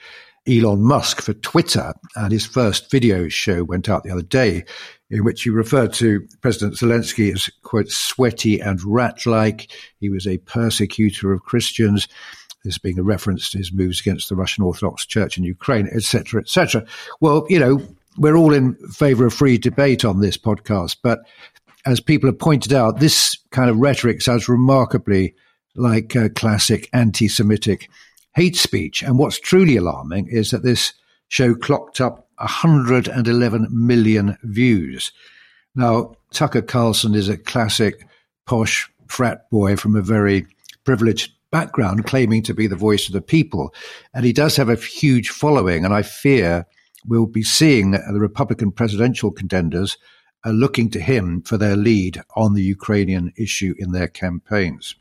Elon 0.47 0.83
Musk 0.83 1.23
for 1.23 1.35
Twitter, 1.35 1.95
and 2.17 2.33
his 2.33 2.47
first 2.47 2.91
video 2.91 3.29
show 3.29 3.65
went 3.65 3.89
out 3.89 4.05
the 4.05 4.11
other 4.11 4.23
day 4.23 4.65
in 5.11 5.25
which 5.25 5.43
he 5.43 5.51
referred 5.51 5.93
to 5.95 6.27
President 6.41 6.75
Zelensky 6.75 7.33
as, 7.33 7.49
quote, 7.63 7.89
sweaty 7.89 8.61
and 8.61 8.83
rat 8.85 9.27
like. 9.27 9.71
He 10.01 10.09
was 10.09 10.27
a 10.27 10.39
persecutor 10.39 11.33
of 11.33 11.43
Christians. 11.43 12.09
This 12.65 12.79
being 12.79 12.99
a 12.99 13.03
reference 13.03 13.51
to 13.51 13.59
his 13.59 13.73
moves 13.73 14.01
against 14.01 14.29
the 14.29 14.37
Russian 14.37 14.65
Orthodox 14.65 15.05
Church 15.05 15.37
in 15.37 15.45
Ukraine, 15.45 15.89
etc., 15.95 16.41
etc. 16.41 16.85
Well, 17.21 17.47
you 17.49 17.59
know, 17.59 17.83
we're 18.17 18.37
all 18.37 18.55
in 18.55 18.75
favor 18.89 19.27
of 19.27 19.35
free 19.35 19.59
debate 19.59 20.05
on 20.05 20.21
this 20.21 20.39
podcast, 20.39 20.97
but 21.03 21.21
as 21.87 22.01
people 22.01 22.29
have 22.29 22.39
pointed 22.39 22.73
out, 22.73 23.01
this 23.01 23.37
kind 23.51 23.69
of 23.69 23.77
rhetoric 23.77 24.23
sounds 24.23 24.49
remarkably 24.49 25.35
like 25.77 26.15
uh, 26.17 26.29
classic 26.31 26.89
anti 26.93 27.29
Semitic 27.29 27.89
hate 28.35 28.57
speech. 28.57 29.03
And 29.03 29.19
what's 29.19 29.39
truly 29.39 29.77
alarming 29.77 30.29
is 30.29 30.51
that 30.51 30.63
this 30.63 30.93
show 31.29 31.55
clocked 31.55 32.01
up 32.01 32.29
111 32.39 33.69
million 33.71 34.37
views. 34.43 35.13
Now, 35.75 36.17
Tucker 36.33 36.63
Carlson 36.63 37.15
is 37.15 37.29
a 37.29 37.39
classic 37.39 38.07
posh 38.47 38.91
frat 39.09 39.49
boy 39.51 39.77
from 39.77 39.97
a 39.97 40.03
very 40.03 40.47
privileged 40.85 41.33
background, 41.51 42.07
claiming 42.07 42.43
to 42.43 42.55
be 42.55 42.67
the 42.67 42.77
voice 42.77 43.07
of 43.07 43.13
the 43.13 43.21
people. 43.21 43.73
And 44.13 44.25
he 44.25 44.33
does 44.33 44.57
have 44.57 44.69
a 44.69 44.77
huge 44.77 45.31
following. 45.31 45.85
And 45.85 45.95
I 45.95 46.03
fear 46.03 46.67
we'll 47.07 47.27
be 47.27 47.43
seeing 47.43 47.93
the 47.93 48.19
Republican 48.21 48.73
presidential 48.73 49.31
contenders 49.31 49.97
uh, 50.45 50.51
looking 50.51 50.91
to 50.91 51.01
him 51.01 51.43
for 51.43 51.57
their 51.57 51.77
lead 51.77 52.21
on 52.37 52.55
the 52.55 52.63
Ukrainian 52.63 53.33
issue 53.37 53.75
in 53.79 53.93
their 53.93 54.09
campaigns. 54.09 54.95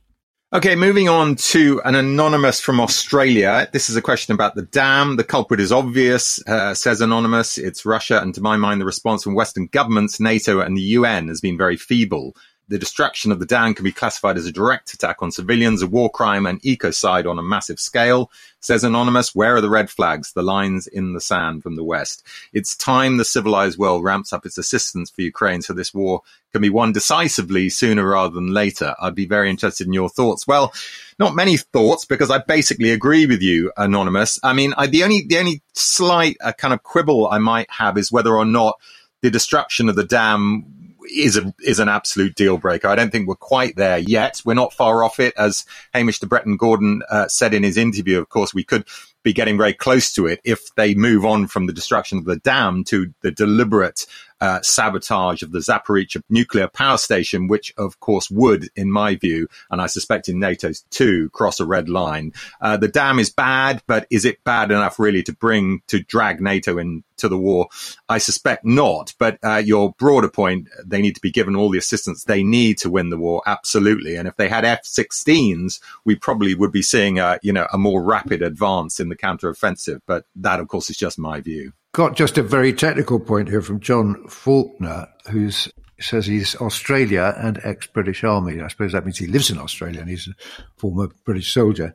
Okay, 0.56 0.76
moving 0.76 1.10
on 1.10 1.36
to 1.36 1.82
an 1.84 1.96
anonymous 1.96 2.62
from 2.62 2.80
Australia. 2.80 3.68
This 3.74 3.90
is 3.90 3.96
a 3.96 4.04
question 4.04 4.36
about 4.36 4.54
the 4.54 4.62
dam. 4.62 5.16
The 5.16 5.24
culprit 5.24 5.60
is 5.60 5.72
obvious, 5.72 6.48
uh, 6.48 6.76
says 6.76 7.02
anonymous. 7.02 7.58
It's 7.58 7.88
Russia, 7.88 8.22
and 8.22 8.36
to 8.36 8.42
my 8.42 8.56
mind, 8.56 8.80
the 8.80 8.86
response 8.86 9.24
from 9.24 9.34
Western 9.34 9.66
governments, 9.66 10.20
NATO, 10.20 10.60
and 10.60 10.78
the 10.78 10.82
UN 10.82 11.28
has 11.30 11.42
been 11.42 11.58
very 11.58 11.76
feeble. 11.76 12.36
The 12.70 12.80
destruction 12.80 13.32
of 13.32 13.40
the 13.40 13.46
dam 13.46 13.74
can 13.74 13.84
be 13.84 13.92
classified 13.92 14.38
as 14.38 14.46
a 14.46 14.52
direct 14.52 14.94
attack 14.94 15.22
on 15.22 15.32
civilians, 15.32 15.82
a 15.82 15.88
war 15.88 16.10
crime, 16.10 16.46
and 16.46 16.62
ecocide 16.62 17.30
on 17.30 17.38
a 17.38 17.44
massive 17.44 17.80
scale. 17.80 18.32
Says 18.62 18.86
Anonymous, 18.86 19.36
where 19.36 19.58
are 19.58 19.62
the 19.62 19.70
red 19.70 19.90
flags, 19.90 20.32
the 20.32 20.42
lines 20.42 20.88
in 20.88 21.12
the 21.12 21.20
sand 21.20 21.62
from 21.62 21.76
the 21.76 21.84
West? 21.84 22.24
It's 22.54 22.76
time 22.76 23.18
the 23.18 23.26
civilized 23.26 23.78
world 23.78 24.04
ramps 24.04 24.32
up 24.32 24.46
its 24.46 24.58
assistance 24.58 25.12
for 25.12 25.22
Ukraine 25.22 25.62
so 25.62 25.74
this 25.74 25.94
war 25.94 26.22
can 26.54 26.62
be 26.62 26.70
won 26.70 26.94
decisively 26.94 27.68
sooner 27.68 28.08
rather 28.08 28.34
than 28.34 28.54
later. 28.54 28.96
I'd 29.02 29.16
be 29.16 29.28
very 29.28 29.50
interested 29.50 29.86
in 29.86 29.94
your 29.94 30.08
thoughts. 30.08 30.48
Well, 30.48 30.74
not 31.20 31.36
many 31.36 31.58
thoughts 31.58 32.06
because 32.06 32.32
I 32.32 32.38
basically 32.38 32.92
agree 32.92 33.26
with 33.26 33.42
you, 33.42 33.74
Anonymous. 33.76 34.40
I 34.42 34.54
mean, 34.54 34.74
I, 34.78 34.88
the 34.88 35.04
only, 35.04 35.26
the 35.28 35.40
only 35.40 35.62
slight 35.74 36.38
uh, 36.42 36.54
kind 36.54 36.74
of 36.74 36.84
quibble 36.84 37.28
I 37.28 37.40
might 37.40 37.70
have 37.72 37.98
is 37.98 38.12
whether 38.12 38.34
or 38.34 38.46
not 38.46 38.80
the 39.22 39.30
destruction 39.30 39.90
of 39.90 39.96
the 39.96 40.04
dam 40.06 40.83
is 41.12 41.38
a, 41.38 41.54
is 41.64 41.80
an 41.80 41.90
absolute 41.90 42.36
deal 42.36 42.58
breaker. 42.58 42.88
I 42.88 42.96
don't 42.96 43.12
think 43.12 43.28
we're 43.28 43.36
quite 43.36 43.76
there 43.76 43.98
yet. 43.98 44.42
We're 44.46 44.54
not 44.54 44.74
far 44.74 45.04
off 45.04 45.20
it, 45.20 45.34
as 45.38 45.66
Hamish 45.94 46.20
de 46.20 46.28
Bretton 46.28 46.58
Gordon 46.58 47.02
uh, 47.10 47.28
said 47.28 47.54
in 47.54 47.64
his 47.64 47.78
interview. 47.78 48.20
Of 48.20 48.30
course, 48.30 48.54
we 48.54 48.64
could 48.64 48.86
be 49.24 49.34
getting 49.34 49.58
very 49.58 49.74
close 49.74 50.12
to 50.14 50.28
it 50.28 50.42
if 50.44 50.74
they 50.76 50.94
move 50.94 51.26
on 51.26 51.48
from 51.48 51.66
the 51.66 51.74
destruction 51.74 52.18
of 52.18 52.26
the 52.26 52.38
dam 52.38 52.84
to 52.86 53.14
the 53.22 53.32
deliberate 53.32 54.06
uh, 54.44 54.62
sabotage 54.62 55.42
of 55.42 55.54
the 55.54 55.60
Zaporizhzhia 55.60 56.22
nuclear 56.30 56.68
power 56.68 56.98
station, 56.98 57.48
which 57.48 57.74
of 57.78 58.02
course 58.02 58.30
would, 58.30 58.68
in 58.76 58.92
my 58.92 59.16
view, 59.16 59.48
and 59.72 59.82
I 59.82 59.86
suspect 59.86 60.28
in 60.28 60.38
NATO's 60.38 60.82
too, 60.90 61.30
cross 61.30 61.62
a 61.62 61.66
red 61.66 61.88
line. 61.88 62.34
Uh, 62.60 62.76
the 62.76 62.90
dam 62.90 63.20
is 63.20 63.30
bad, 63.30 63.82
but 63.88 64.06
is 64.10 64.26
it 64.26 64.44
bad 64.44 64.70
enough 64.70 65.00
really 65.00 65.24
to 65.24 65.34
bring, 65.34 65.82
to 65.88 66.04
drag 66.04 66.42
NATO 66.42 66.78
into 66.78 67.30
the 67.30 67.38
war? 67.38 67.70
I 68.10 68.18
suspect 68.18 68.66
not. 68.66 69.14
But 69.18 69.38
uh, 69.42 69.62
your 69.64 69.94
broader 69.94 70.28
point, 70.28 70.68
they 70.86 71.02
need 71.02 71.16
to 71.16 71.22
be 71.22 71.32
given 71.32 71.56
all 71.56 71.70
the 71.70 71.78
assistance 71.78 72.26
they 72.26 72.44
need 72.44 72.78
to 72.80 72.90
win 72.90 73.12
the 73.12 73.18
war, 73.18 73.44
absolutely. 73.46 74.18
And 74.18 74.28
if 74.28 74.36
they 74.36 74.50
had 74.50 74.66
F-16s, 74.66 75.80
we 76.04 76.16
probably 76.16 76.54
would 76.54 76.74
be 76.74 76.82
seeing 76.82 77.18
a, 77.18 77.40
you 77.44 77.54
know, 77.54 77.68
a 77.72 77.78
more 77.78 78.04
rapid 78.04 78.42
advance 78.42 79.00
in 79.00 79.08
the 79.08 79.16
counteroffensive. 79.16 80.02
But 80.06 80.26
that, 80.36 80.60
of 80.60 80.68
course, 80.68 80.90
is 80.90 80.98
just 80.98 81.18
my 81.18 81.40
view 81.40 81.72
got 81.94 82.16
just 82.16 82.40
a 82.40 82.44
very 82.44 82.74
technical 82.74 83.20
point 83.20 83.48
here 83.48 83.62
from 83.62 83.80
John 83.80 84.28
Faulkner, 84.28 85.08
who 85.30 85.52
says 86.00 86.26
he's 86.26 86.56
Australia 86.56 87.36
and 87.38 87.60
ex-British 87.64 88.24
Army. 88.24 88.62
I 88.62 88.68
suppose 88.68 88.92
that 88.92 89.06
means 89.06 89.20
he 89.20 89.28
lives 89.28 89.52
in 89.52 89.60
Australia 89.60 90.02
and 90.02 90.10
he's 90.10 90.28
a 90.28 90.34
former 90.78 91.10
British 91.24 91.54
soldier. 91.54 91.94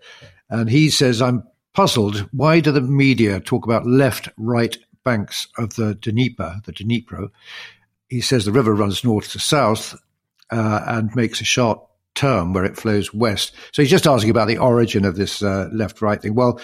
And 0.48 0.70
he 0.70 0.88
says, 0.88 1.20
I'm 1.20 1.42
puzzled. 1.74 2.28
Why 2.32 2.60
do 2.60 2.70
the 2.70 2.80
media 2.80 3.40
talk 3.40 3.66
about 3.66 3.86
left, 3.86 4.28
right 4.36 4.78
banks 5.04 5.48
of 5.58 5.74
the 5.74 5.96
Dnieper, 5.96 6.60
the 6.64 6.72
Dnipro? 6.72 7.30
He 8.08 8.20
says 8.20 8.44
the 8.44 8.52
river 8.52 8.74
runs 8.74 9.04
north 9.04 9.32
to 9.32 9.40
south 9.40 9.96
uh, 10.50 10.80
and 10.86 11.14
makes 11.16 11.40
a 11.40 11.44
sharp 11.44 11.84
turn 12.14 12.52
where 12.52 12.64
it 12.64 12.76
flows 12.76 13.12
west. 13.12 13.52
So 13.72 13.82
he's 13.82 13.90
just 13.90 14.06
asking 14.06 14.30
about 14.30 14.48
the 14.48 14.58
origin 14.58 15.04
of 15.04 15.16
this 15.16 15.42
uh, 15.42 15.68
left 15.72 16.00
right 16.00 16.22
thing. 16.22 16.34
Well, 16.34 16.60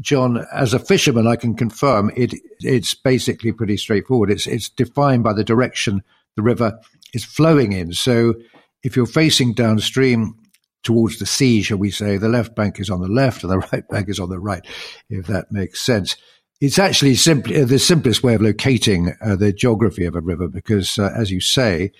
John, 0.00 0.46
as 0.52 0.72
a 0.72 0.78
fisherman, 0.78 1.26
I 1.26 1.36
can 1.36 1.54
confirm 1.54 2.10
it. 2.16 2.34
It's 2.60 2.94
basically 2.94 3.52
pretty 3.52 3.76
straightforward. 3.76 4.30
It's 4.30 4.46
it's 4.46 4.68
defined 4.68 5.24
by 5.24 5.32
the 5.32 5.44
direction 5.44 6.02
the 6.36 6.42
river 6.42 6.78
is 7.12 7.24
flowing 7.24 7.72
in. 7.72 7.92
So, 7.92 8.34
if 8.82 8.96
you're 8.96 9.06
facing 9.06 9.54
downstream 9.54 10.36
towards 10.82 11.18
the 11.18 11.26
sea, 11.26 11.62
shall 11.62 11.78
we 11.78 11.90
say, 11.90 12.16
the 12.16 12.28
left 12.28 12.54
bank 12.54 12.78
is 12.78 12.90
on 12.90 13.00
the 13.00 13.08
left 13.08 13.42
and 13.42 13.52
the 13.52 13.58
right 13.72 13.88
bank 13.88 14.08
is 14.08 14.20
on 14.20 14.30
the 14.30 14.38
right, 14.38 14.64
if 15.08 15.26
that 15.26 15.50
makes 15.50 15.80
sense. 15.80 16.16
It's 16.60 16.78
actually 16.78 17.16
simply 17.16 17.60
uh, 17.60 17.64
the 17.64 17.78
simplest 17.78 18.22
way 18.22 18.34
of 18.34 18.42
locating 18.42 19.14
uh, 19.20 19.36
the 19.36 19.52
geography 19.52 20.04
of 20.04 20.14
a 20.14 20.20
river 20.20 20.48
because, 20.48 20.98
uh, 20.98 21.12
as 21.16 21.30
you 21.30 21.40
say, 21.40 21.90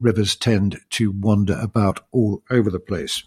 rivers 0.00 0.36
tend 0.36 0.78
to 0.90 1.10
wander 1.10 1.58
about 1.60 2.00
all 2.12 2.42
over 2.50 2.70
the 2.70 2.78
place. 2.78 3.24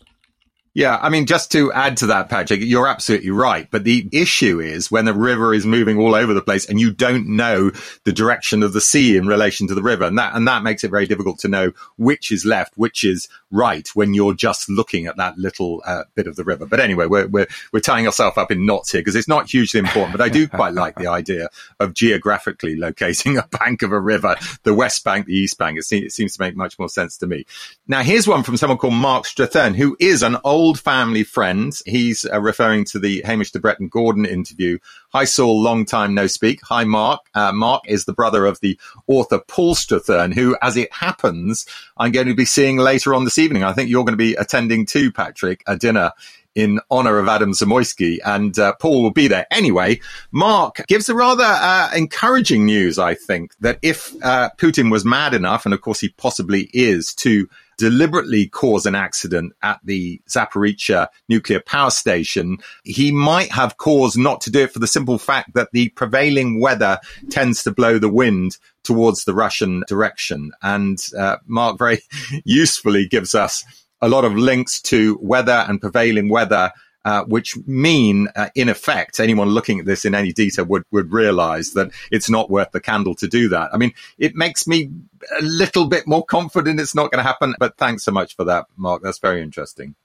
Yeah, 0.80 0.98
I 1.02 1.10
mean, 1.10 1.26
just 1.26 1.52
to 1.52 1.74
add 1.74 1.98
to 1.98 2.06
that, 2.06 2.30
Patrick, 2.30 2.62
you're 2.63 2.88
absolutely 2.88 3.32
right. 3.32 3.68
But 3.70 3.84
the 3.84 4.08
issue 4.13 4.62
is 4.62 4.89
when 4.89 5.04
the 5.04 5.13
river 5.13 5.54
is 5.54 5.65
moving 5.65 6.00
all 6.00 6.15
over 6.15 6.34
the 6.34 6.42
place 6.42 6.70
and 6.70 6.80
you 6.80 6.89
don't 6.89 7.28
know 7.36 7.72
the 8.06 8.13
direction 8.13 8.63
of 8.63 8.72
the 8.72 8.80
sea 8.80 9.18
in 9.18 9.28
relation 9.28 9.68
to 9.68 9.76
the 9.76 9.82
river. 9.82 10.06
And 10.06 10.18
that, 10.18 10.36
and 10.36 10.48
that 10.48 10.63
makes 10.63 10.86
it 10.86 10.89
very 10.89 11.06
difficult 11.06 11.39
to 11.39 11.50
know 11.50 11.74
which 11.98 12.32
is 12.32 12.46
left, 12.46 12.72
which 12.78 13.04
is 13.04 13.28
right 13.52 13.89
when 13.94 14.13
you're 14.13 14.34
just 14.34 14.70
looking 14.70 15.06
at 15.06 15.18
that 15.18 15.38
little 15.38 15.82
uh, 15.86 16.04
bit 16.15 16.28
of 16.28 16.38
the 16.38 16.46
river. 16.46 16.65
But 16.65 16.80
anyway, 16.80 17.08
we're, 17.08 17.28
we're, 17.28 17.48
we're 17.74 17.82
tying 17.82 18.06
ourselves 18.06 18.38
up 18.38 18.50
in 18.50 18.65
knots 18.65 18.94
here 18.94 19.02
because 19.02 19.18
it's 19.18 19.28
not 19.28 19.50
hugely 19.50 19.82
important. 19.82 20.13
But 20.13 20.22
I 20.22 20.30
do 20.30 20.48
quite 20.48 20.76
like 20.76 20.96
the 20.96 21.08
idea 21.08 21.50
of 21.82 21.94
geographically 21.94 22.78
locating 22.78 23.38
a 23.38 23.46
bank 23.60 23.82
of 23.82 23.92
a 23.92 24.00
river, 24.00 24.38
the 24.63 24.74
west 24.74 25.04
bank, 25.04 25.26
the 25.26 25.34
east 25.34 25.58
bank. 25.58 25.78
It, 25.78 25.84
se- 25.84 25.98
it 25.98 26.13
seems 26.13 26.38
to 26.38 26.42
make 26.42 26.56
much 26.56 26.80
more 26.80 26.88
sense 26.88 27.18
to 27.18 27.28
me. 27.28 27.46
Now, 27.86 28.02
here's 28.02 28.30
one 28.30 28.44
from 28.44 28.56
someone 28.56 28.78
called 28.78 28.94
Mark 28.94 29.26
Strathern, 29.26 29.76
who 29.76 29.98
is 30.00 30.24
an 30.24 30.38
old 30.46 30.68
old 30.69 30.79
family 30.79 31.23
friend. 31.23 31.73
He's 31.88 32.27
uh, 32.32 32.39
referring 32.39 32.86
to 32.86 32.99
the 32.99 33.23
Hamish 33.25 33.49
de 33.49 33.60
Bretton 33.60 33.88
Gordon 33.88 34.23
interview. 34.23 34.77
Hi, 35.13 35.23
Saul, 35.23 35.63
long 35.63 35.84
time 35.84 36.13
no 36.13 36.27
speak. 36.27 36.60
Hi, 36.65 36.84
Mark. 36.84 37.21
Uh, 37.34 37.51
Mark 37.51 37.82
is 37.88 38.05
the 38.05 38.13
brother 38.13 38.45
of 38.45 38.60
the 38.60 38.79
author 39.08 39.39
Paul 39.39 39.73
Strathern, 39.73 40.32
who, 40.32 40.55
as 40.62 40.77
it 40.77 40.93
happens, 40.93 41.65
I'm 41.97 42.12
going 42.12 42.27
to 42.27 42.36
be 42.36 42.45
seeing 42.45 42.77
later 42.77 43.15
on 43.15 43.25
this 43.25 43.39
evening. 43.39 43.63
I 43.63 43.73
think 43.73 43.89
you're 43.89 44.03
going 44.03 44.13
to 44.13 44.15
be 44.15 44.36
attending 44.36 44.86
too, 44.86 45.12
Patrick, 45.12 45.63
a 45.65 45.75
dinner 45.75 46.12
in 46.53 46.79
honor 46.91 47.17
of 47.17 47.27
Adam 47.27 47.53
Zamoyski, 47.53 48.19
and 48.23 48.60
uh, 48.60 48.73
Paul 48.79 49.01
will 49.01 49.10
be 49.10 49.27
there. 49.27 49.47
Anyway, 49.49 50.01
Mark 50.32 50.86
gives 50.88 51.10
a 51.10 51.15
rather 51.15 51.45
uh, 51.45 51.89
encouraging 51.95 52.67
news, 52.67 52.99
I 52.99 53.15
think, 53.15 53.55
that 53.62 53.79
if 53.82 54.13
uh, 54.23 54.51
Putin 54.58 54.91
was 54.91 55.03
mad 55.03 55.34
enough, 55.34 55.65
and 55.65 55.73
of 55.73 55.82
course 55.82 55.99
he 55.99 56.10
possibly 56.10 56.69
is, 56.73 57.15
to 57.15 57.49
deliberately 57.80 58.46
cause 58.46 58.86
an 58.86 58.94
accident 58.94 59.54
at 59.63 59.80
the 59.86 60.22
Zaporizhia 60.30 61.08
nuclear 61.30 61.62
power 61.62 61.89
station, 61.89 62.58
he 62.84 63.12
might 63.12 63.52
have 63.52 63.78
cause 63.78 64.18
not 64.18 64.42
to 64.42 64.52
do 64.52 64.63
it 64.63 64.74
for 64.74 64.80
the 64.80 64.86
simple 64.86 65.18
fact 65.18 65.54
that 65.54 65.70
the 65.72 65.88
prevailing 65.89 66.60
weather 66.60 67.00
tends 67.32 67.63
to 67.63 67.72
blow 67.72 67.98
the 67.98 68.10
wind 68.10 68.58
towards 68.84 69.24
the 69.24 69.34
Russian 69.34 69.84
direction. 69.88 70.52
And 70.62 71.00
uh, 71.18 71.38
Mark 71.48 71.80
very 71.80 72.02
usefully 72.44 73.08
gives 73.08 73.34
us 73.34 73.63
a 74.02 74.10
lot 74.10 74.26
of 74.26 74.36
links 74.36 74.82
to 74.82 75.18
weather 75.22 75.65
and 75.68 75.80
prevailing 75.80 76.28
weather 76.28 76.72
uh, 77.05 77.23
which 77.25 77.55
mean, 77.65 78.27
uh, 78.35 78.49
in 78.55 78.69
effect, 78.69 79.19
anyone 79.19 79.49
looking 79.49 79.79
at 79.79 79.85
this 79.85 80.05
in 80.05 80.13
any 80.13 80.33
detail 80.33 80.65
would, 80.65 80.83
would 80.91 81.12
realize 81.12 81.71
that 81.71 81.91
it's 82.12 82.29
not 82.29 82.49
worth 82.49 82.71
the 82.71 82.81
candle 82.81 83.15
to 83.15 83.27
do 83.27 83.49
that. 83.49 83.69
I 83.73 83.77
mean, 83.77 83.93
it 84.17 84.35
makes 84.35 84.67
me 84.67 84.91
a 85.39 85.41
little 85.41 85.88
bit 85.88 86.07
more 86.07 86.25
confident 86.25 86.79
it's 86.79 86.95
not 86.95 87.12
going 87.12 87.23
to 87.23 87.27
happen, 87.27 87.55
but 87.59 87.77
thanks 87.77 88.03
so 88.03 88.12
much 88.12 88.35
for 88.35 88.43
that, 88.45 88.65
Mark. 88.75 89.01
That's 89.01 89.19
very 89.19 89.41
interesting. 89.41 89.95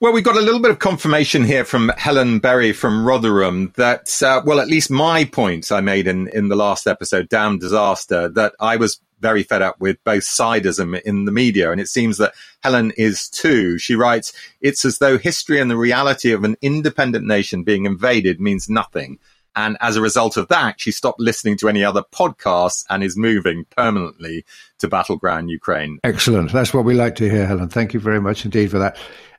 Well, 0.00 0.12
we 0.12 0.22
got 0.22 0.36
a 0.36 0.40
little 0.40 0.60
bit 0.60 0.70
of 0.70 0.78
confirmation 0.78 1.42
here 1.42 1.64
from 1.64 1.88
Helen 1.96 2.38
Berry 2.38 2.72
from 2.72 3.04
Rotherham 3.04 3.72
that, 3.74 4.22
uh, 4.22 4.40
well, 4.44 4.60
at 4.60 4.68
least 4.68 4.92
my 4.92 5.24
point 5.24 5.72
I 5.72 5.80
made 5.80 6.06
in, 6.06 6.28
in 6.28 6.46
the 6.46 6.54
last 6.54 6.86
episode, 6.86 7.28
Dam 7.28 7.58
Disaster, 7.58 8.28
that 8.28 8.54
I 8.60 8.76
was 8.76 9.00
very 9.20 9.42
fed 9.42 9.62
up 9.62 9.80
with 9.80 10.02
both 10.04 10.22
sidism 10.22 11.00
in 11.02 11.24
the 11.24 11.32
media. 11.32 11.70
And 11.72 11.80
it 11.80 11.88
seems 11.88 12.18
that 12.18 12.34
Helen 12.60 12.92
is 12.96 13.28
too. 13.28 13.78
She 13.78 13.94
writes, 13.94 14.32
it's 14.60 14.84
as 14.84 14.98
though 14.98 15.18
history 15.18 15.60
and 15.60 15.70
the 15.70 15.76
reality 15.76 16.32
of 16.32 16.44
an 16.44 16.56
independent 16.62 17.26
nation 17.26 17.64
being 17.64 17.86
invaded 17.86 18.40
means 18.40 18.68
nothing. 18.68 19.18
And 19.56 19.76
as 19.80 19.96
a 19.96 20.00
result 20.00 20.36
of 20.36 20.46
that, 20.48 20.80
she 20.80 20.92
stopped 20.92 21.18
listening 21.18 21.56
to 21.58 21.68
any 21.68 21.82
other 21.82 22.02
podcasts 22.02 22.84
and 22.90 23.02
is 23.02 23.16
moving 23.16 23.64
permanently 23.76 24.44
to 24.78 24.86
battleground 24.86 25.50
Ukraine. 25.50 25.98
Excellent. 26.04 26.52
That's 26.52 26.72
what 26.72 26.84
we 26.84 26.94
like 26.94 27.16
to 27.16 27.28
hear, 27.28 27.44
Helen. 27.44 27.68
Thank 27.68 27.92
you 27.92 27.98
very 27.98 28.20
much 28.20 28.44
indeed 28.44 28.70
for 28.70 28.78
that. 28.78 28.96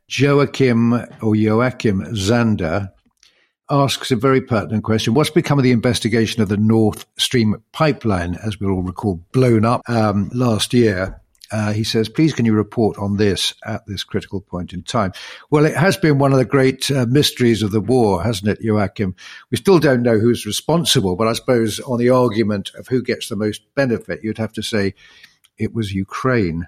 Joachim 0.10 0.94
or 1.22 1.36
Joachim 1.36 2.02
Zander 2.08 2.92
asks 3.70 4.12
a 4.12 4.16
very 4.16 4.42
pertinent 4.42 4.84
question. 4.84 5.14
What's 5.14 5.30
become 5.30 5.60
of 5.60 5.64
the 5.64 5.72
investigation 5.72 6.42
of 6.42 6.50
the 6.50 6.58
North 6.58 7.06
Stream 7.18 7.62
pipeline, 7.72 8.36
as 8.36 8.60
we 8.60 8.68
all 8.68 8.82
recall, 8.82 9.24
blown 9.32 9.66
up 9.66 9.82
um, 9.88 10.30
last 10.34 10.74
year? 10.74 11.22
Uh, 11.52 11.74
he 11.74 11.84
says, 11.84 12.08
please 12.08 12.34
can 12.34 12.46
you 12.46 12.54
report 12.54 12.98
on 13.00 13.18
this 13.18 13.56
at 13.66 13.86
this 13.88 14.04
critical 14.04 14.40
point 14.40 14.72
in 14.72 14.84
time? 14.84 15.12
Well, 15.50 15.66
it 15.66 15.76
has 15.76 15.98
been 15.98 16.20
one 16.20 16.32
of 16.32 16.38
the 16.38 16.46
great 16.46 16.92
uh, 16.92 17.08
mysteries 17.08 17.64
of 17.64 17.72
the 17.72 17.82
war, 17.82 18.22
hasn't 18.22 18.50
it, 18.50 18.62
Joachim? 18.62 19.16
We 19.50 19.58
still 19.58 19.80
don't 19.80 20.04
know 20.04 20.20
who's 20.20 20.46
responsible, 20.46 21.16
but 21.16 21.28
I 21.28 21.34
suppose 21.34 21.80
on 21.82 21.98
the 21.98 22.10
argument 22.10 22.72
of 22.76 22.88
who 22.88 23.02
gets 23.02 23.30
the 23.30 23.36
most 23.36 23.64
benefit, 23.74 24.24
you'd 24.24 24.38
have 24.38 24.54
to 24.54 24.62
say 24.62 24.94
it 25.58 25.74
was 25.74 25.92
Ukraine. 25.92 26.68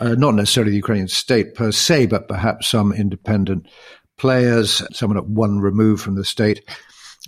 Uh, 0.00 0.14
not 0.14 0.34
necessarily 0.34 0.70
the 0.70 0.78
Ukrainian 0.78 1.08
state 1.08 1.54
per 1.54 1.70
se, 1.70 2.06
but 2.06 2.26
perhaps 2.26 2.68
some 2.68 2.92
independent 2.92 3.68
players, 4.20 4.82
someone 4.92 5.16
at 5.16 5.26
one 5.26 5.58
remove 5.60 6.00
from 6.00 6.14
the 6.14 6.24
state. 6.24 6.62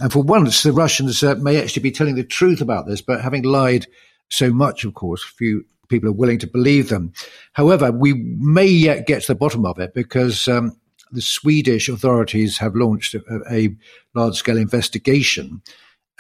And 0.00 0.12
for 0.12 0.22
once, 0.22 0.62
the 0.62 0.72
Russians 0.72 1.22
uh, 1.22 1.35
may 1.37 1.61
actually 1.61 1.83
be 1.83 1.90
telling 1.90 2.14
the 2.14 2.24
truth 2.24 2.61
about 2.61 2.87
this, 2.87 3.00
but 3.00 3.22
having 3.22 3.42
lied 3.44 3.87
so 4.28 4.52
much, 4.52 4.85
of 4.85 4.94
course, 4.94 5.24
few 5.24 5.64
people 5.88 6.09
are 6.09 6.12
willing 6.12 6.38
to 6.38 6.46
believe 6.46 6.88
them. 6.88 7.12
However, 7.52 7.90
we 7.90 8.14
may 8.14 8.66
yet 8.66 9.07
get 9.07 9.22
to 9.22 9.28
the 9.28 9.35
bottom 9.35 9.64
of 9.64 9.78
it 9.78 9.94
because 9.94 10.48
um, 10.48 10.76
the 11.11 11.22
Swedish 11.22 11.88
authorities 11.88 12.59
have 12.59 12.74
launched 12.74 13.14
a, 13.14 13.20
a 13.50 13.76
large 14.14 14.37
scale 14.37 14.57
investigation. 14.59 15.62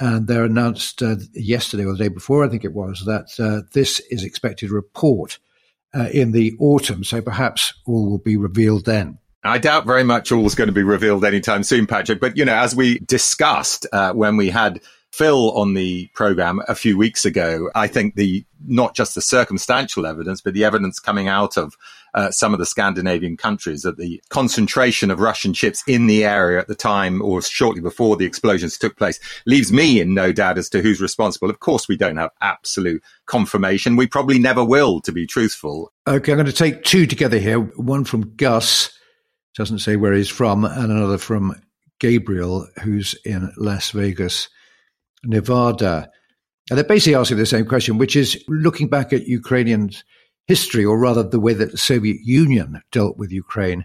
And 0.00 0.26
they 0.26 0.36
announced 0.36 1.02
uh, 1.02 1.16
yesterday 1.34 1.84
or 1.84 1.92
the 1.92 2.04
day 2.04 2.08
before, 2.08 2.44
I 2.44 2.48
think 2.48 2.64
it 2.64 2.72
was, 2.72 3.04
that 3.06 3.28
uh, 3.38 3.66
this 3.72 4.00
is 4.10 4.24
expected 4.24 4.70
report 4.70 5.38
uh, 5.94 6.08
in 6.12 6.32
the 6.32 6.54
autumn. 6.58 7.04
So 7.04 7.20
perhaps 7.20 7.74
all 7.86 8.10
will 8.10 8.18
be 8.18 8.36
revealed 8.36 8.86
then. 8.86 9.18
I 9.44 9.58
doubt 9.58 9.86
very 9.86 10.04
much 10.04 10.30
all 10.30 10.46
is 10.46 10.54
going 10.54 10.68
to 10.68 10.72
be 10.72 10.82
revealed 10.82 11.24
anytime 11.24 11.62
soon, 11.64 11.86
Patrick. 11.86 12.20
But, 12.20 12.36
you 12.36 12.44
know, 12.44 12.54
as 12.54 12.76
we 12.76 13.00
discussed 13.00 13.86
uh, 13.92 14.12
when 14.12 14.36
we 14.36 14.50
had 14.50 14.80
Phil 15.10 15.52
on 15.52 15.74
the 15.74 16.08
program 16.14 16.60
a 16.68 16.74
few 16.74 16.96
weeks 16.96 17.24
ago, 17.24 17.70
I 17.74 17.86
think 17.86 18.14
the 18.14 18.46
not 18.64 18.94
just 18.94 19.14
the 19.14 19.20
circumstantial 19.20 20.06
evidence, 20.06 20.40
but 20.40 20.54
the 20.54 20.64
evidence 20.64 21.00
coming 21.00 21.28
out 21.28 21.58
of 21.58 21.76
uh, 22.14 22.30
some 22.30 22.52
of 22.52 22.60
the 22.60 22.66
Scandinavian 22.66 23.36
countries 23.36 23.82
that 23.82 23.96
the 23.96 24.22
concentration 24.28 25.10
of 25.10 25.18
Russian 25.18 25.52
ships 25.52 25.82
in 25.86 26.06
the 26.06 26.24
area 26.24 26.60
at 26.60 26.68
the 26.68 26.74
time 26.74 27.20
or 27.20 27.42
shortly 27.42 27.80
before 27.80 28.16
the 28.16 28.24
explosions 28.24 28.78
took 28.78 28.96
place 28.96 29.18
leaves 29.44 29.72
me 29.72 30.00
in 30.00 30.14
no 30.14 30.32
doubt 30.32 30.58
as 30.58 30.68
to 30.70 30.80
who's 30.80 31.00
responsible. 31.00 31.50
Of 31.50 31.60
course, 31.60 31.88
we 31.88 31.96
don't 31.96 32.16
have 32.16 32.30
absolute 32.40 33.02
confirmation. 33.26 33.96
We 33.96 34.06
probably 34.06 34.38
never 34.38 34.64
will, 34.64 35.00
to 35.00 35.12
be 35.12 35.26
truthful. 35.26 35.92
Okay, 36.06 36.32
I'm 36.32 36.38
going 36.38 36.46
to 36.46 36.52
take 36.52 36.84
two 36.84 37.06
together 37.06 37.38
here. 37.38 37.58
One 37.60 38.04
from 38.04 38.34
Gus 38.36 38.96
doesn't 39.56 39.80
say 39.80 39.96
where 39.96 40.12
he's 40.12 40.28
from, 40.28 40.64
and 40.64 40.90
another 40.90 41.18
from 41.18 41.60
Gabriel, 41.98 42.66
who's 42.82 43.14
in 43.24 43.52
Las 43.56 43.90
Vegas, 43.90 44.48
Nevada. 45.24 46.10
And 46.70 46.76
they're 46.76 46.84
basically 46.84 47.14
asking 47.14 47.38
the 47.38 47.46
same 47.46 47.66
question, 47.66 47.98
which 47.98 48.16
is 48.16 48.42
looking 48.48 48.88
back 48.88 49.12
at 49.12 49.26
Ukrainian 49.26 49.90
history, 50.46 50.84
or 50.84 50.98
rather 50.98 51.22
the 51.22 51.40
way 51.40 51.54
that 51.54 51.70
the 51.70 51.78
Soviet 51.78 52.18
Union 52.22 52.82
dealt 52.90 53.18
with 53.18 53.30
Ukraine. 53.30 53.84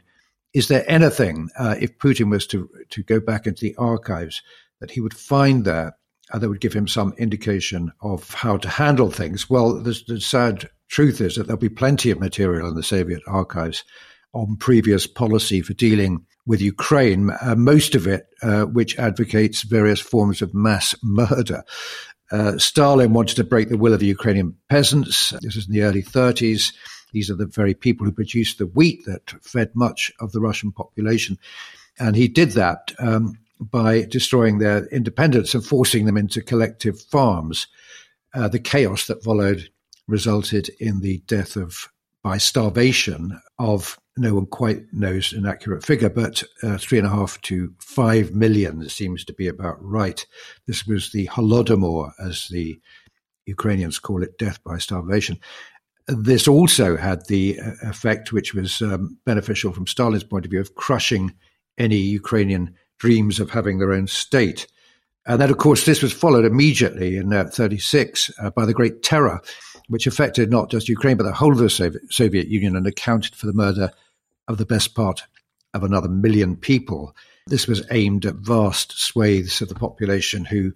Is 0.54 0.68
there 0.70 0.86
anything, 0.88 1.50
uh, 1.60 1.76
if 1.80 1.98
Putin 2.00 2.32
was 2.32 2.48
to, 2.48 2.70
to 2.90 3.04
go 3.04 3.20
back 3.20 3.46
into 3.46 3.62
the 3.62 3.76
archives, 3.76 4.42
that 4.80 4.92
he 4.92 5.02
would 5.02 5.14
find 5.14 5.66
there 5.66 5.96
uh, 6.32 6.40
that 6.40 6.50
would 6.50 6.62
give 6.62 6.74
him 6.74 6.88
some 6.88 7.14
indication 7.18 7.92
of 8.02 8.34
how 8.34 8.58
to 8.58 8.70
handle 8.70 9.12
things? 9.12 9.50
Well, 9.50 9.82
the, 9.82 10.02
the 10.08 10.20
sad 10.22 10.70
truth 10.88 11.22
is 11.22 11.36
that 11.36 11.48
there'll 11.48 11.60
be 11.60 11.70
plenty 11.70 12.10
of 12.12 12.20
material 12.20 12.68
in 12.70 12.76
the 12.76 12.84
Soviet 12.84 13.22
archives 13.28 13.84
on 14.34 14.58
previous 14.58 15.08
policy 15.08 15.62
for 15.62 15.74
dealing 15.74 16.26
with 16.46 16.62
Ukraine, 16.62 17.32
uh, 17.42 17.56
most 17.56 17.94
of 17.96 18.08
it 18.08 18.28
uh, 18.42 18.64
which 18.64 18.98
advocates 18.98 19.64
various 19.64 20.00
forms 20.00 20.42
of 20.42 20.54
mass 20.54 20.96
murder. 21.04 21.64
Uh, 22.32 22.58
Stalin 22.58 23.14
wanted 23.14 23.36
to 23.36 23.44
break 23.44 23.70
the 23.70 23.78
will 23.78 23.94
of 23.94 24.00
the 24.00 24.06
Ukrainian 24.06 24.56
peasants. 24.70 25.30
This 25.42 25.56
was 25.56 25.68
in 25.68 25.74
the 25.74 25.84
early 25.84 26.04
30s. 26.04 26.74
These 27.14 27.30
are 27.30 27.36
the 27.36 27.46
very 27.46 27.74
people 27.74 28.06
who 28.06 28.12
produced 28.12 28.58
the 28.58 28.66
wheat 28.66 29.06
that 29.06 29.34
fed 29.42 29.72
much 29.76 30.12
of 30.20 30.32
the 30.34 30.42
Russian 30.42 30.72
population. 30.72 31.38
And 32.00 32.16
he 32.16 32.28
did 32.28 32.52
that 32.52 32.92
um, 33.00 33.40
by 33.60 34.04
destroying 34.04 34.58
their 34.58 34.86
independence 34.88 35.54
and 35.54 35.66
forcing 35.66 36.06
them 36.06 36.18
into 36.18 36.42
collective 36.42 37.00
farms. 37.00 37.68
Uh, 38.34 38.48
the 38.48 38.60
chaos 38.60 39.08
that 39.08 39.24
followed 39.24 39.70
resulted 40.08 40.70
in 40.80 41.00
the 41.00 41.20
death 41.28 41.56
of 41.56 41.88
by 42.24 42.38
starvation 42.38 43.40
of 43.60 43.98
no 44.18 44.34
one 44.34 44.46
quite 44.48 44.82
knows 44.92 45.34
an 45.34 45.46
accurate 45.46 45.86
figure, 45.86 46.10
but 46.10 46.44
uh, 46.64 46.78
three 46.78 46.98
and 46.98 47.08
a 47.08 47.12
half 47.12 47.40
to 47.42 47.74
five 47.80 48.34
million 48.34 48.88
seems 48.90 49.24
to 49.26 49.34
be 49.34 49.48
about 49.48 49.78
right. 49.80 50.26
This 50.66 50.86
was 50.86 51.12
the 51.12 51.28
Holodomor, 51.28 52.12
as 52.20 52.48
the 52.50 52.80
Ukrainians 53.46 54.00
call 54.00 54.24
it, 54.24 54.38
death 54.38 54.64
by 54.64 54.78
starvation. 54.78 55.40
This 56.08 56.48
also 56.48 56.98
had 56.98 57.26
the 57.28 57.60
uh, 57.60 57.72
effect, 57.84 58.32
which 58.32 58.54
was 58.54 58.82
um, 58.82 59.18
beneficial 59.26 59.74
from 59.74 59.88
Stalin's 59.88 60.24
point 60.24 60.46
of 60.46 60.52
view, 60.52 60.62
of 60.62 60.76
crushing 60.76 61.34
any 61.78 61.98
Ukrainian 61.98 62.74
dreams 62.98 63.40
of 63.40 63.52
having 63.52 63.78
their 63.78 63.94
own 63.94 64.08
state. 64.08 64.68
And 65.26 65.42
then, 65.42 65.50
of 65.50 65.58
course, 65.58 65.86
this 65.86 66.02
was 66.02 66.14
followed 66.14 66.46
immediately 66.46 67.18
in 67.18 67.34
uh, 67.34 67.46
36 67.52 68.32
uh, 68.40 68.50
by 68.52 68.66
the 68.66 68.74
Great 68.74 69.04
Terror, 69.04 69.42
which 69.88 70.08
affected 70.08 70.50
not 70.50 70.70
just 70.70 70.90
Ukraine, 70.90 71.18
but 71.18 71.24
the 71.24 71.32
whole 71.32 71.52
of 71.52 71.58
the 71.58 72.00
Soviet, 72.10 72.48
Union 72.48 72.76
and 72.76 72.88
accounted 72.88 73.36
for 73.36 73.46
the 73.46 73.54
murder 73.54 73.92
of 74.48 74.58
the 74.58 74.66
best 74.66 74.96
part 74.96 75.24
of 75.74 75.84
another 75.84 76.10
million 76.10 76.56
people. 76.56 77.16
This 77.48 77.68
was 77.68 77.86
aimed 77.92 78.26
at 78.26 78.36
vast 78.36 78.98
swathes 79.00 79.62
of 79.62 79.70
the 79.70 79.76
population 79.76 80.46
who, 80.46 80.74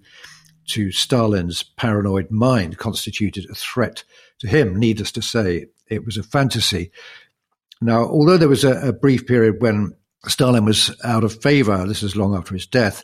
to 0.69 0.91
Stalin's 0.91 1.63
paranoid 1.63 2.32
mind, 2.32 2.78
constituted 2.78 3.50
a 3.50 3.56
threat 3.56 4.04
to 4.39 4.47
him. 4.47 4.78
Needless 4.78 5.12
to 5.13 5.21
say, 5.21 5.67
it 5.88 6.06
was 6.06 6.17
a 6.17 6.24
fantasy. 6.24 6.91
Now, 7.82 8.04
although 8.04 8.38
there 8.38 8.47
was 8.47 8.63
a, 8.63 8.89
a 8.89 8.93
brief 8.93 9.28
period 9.28 9.62
when 9.62 9.95
Stalin 10.28 10.65
was 10.65 10.95
out 11.04 11.24
of 11.24 11.41
favor, 11.41 11.86
this 11.88 12.04
is 12.04 12.15
long 12.15 12.36
after 12.36 12.54
his 12.54 12.67
death, 12.67 13.04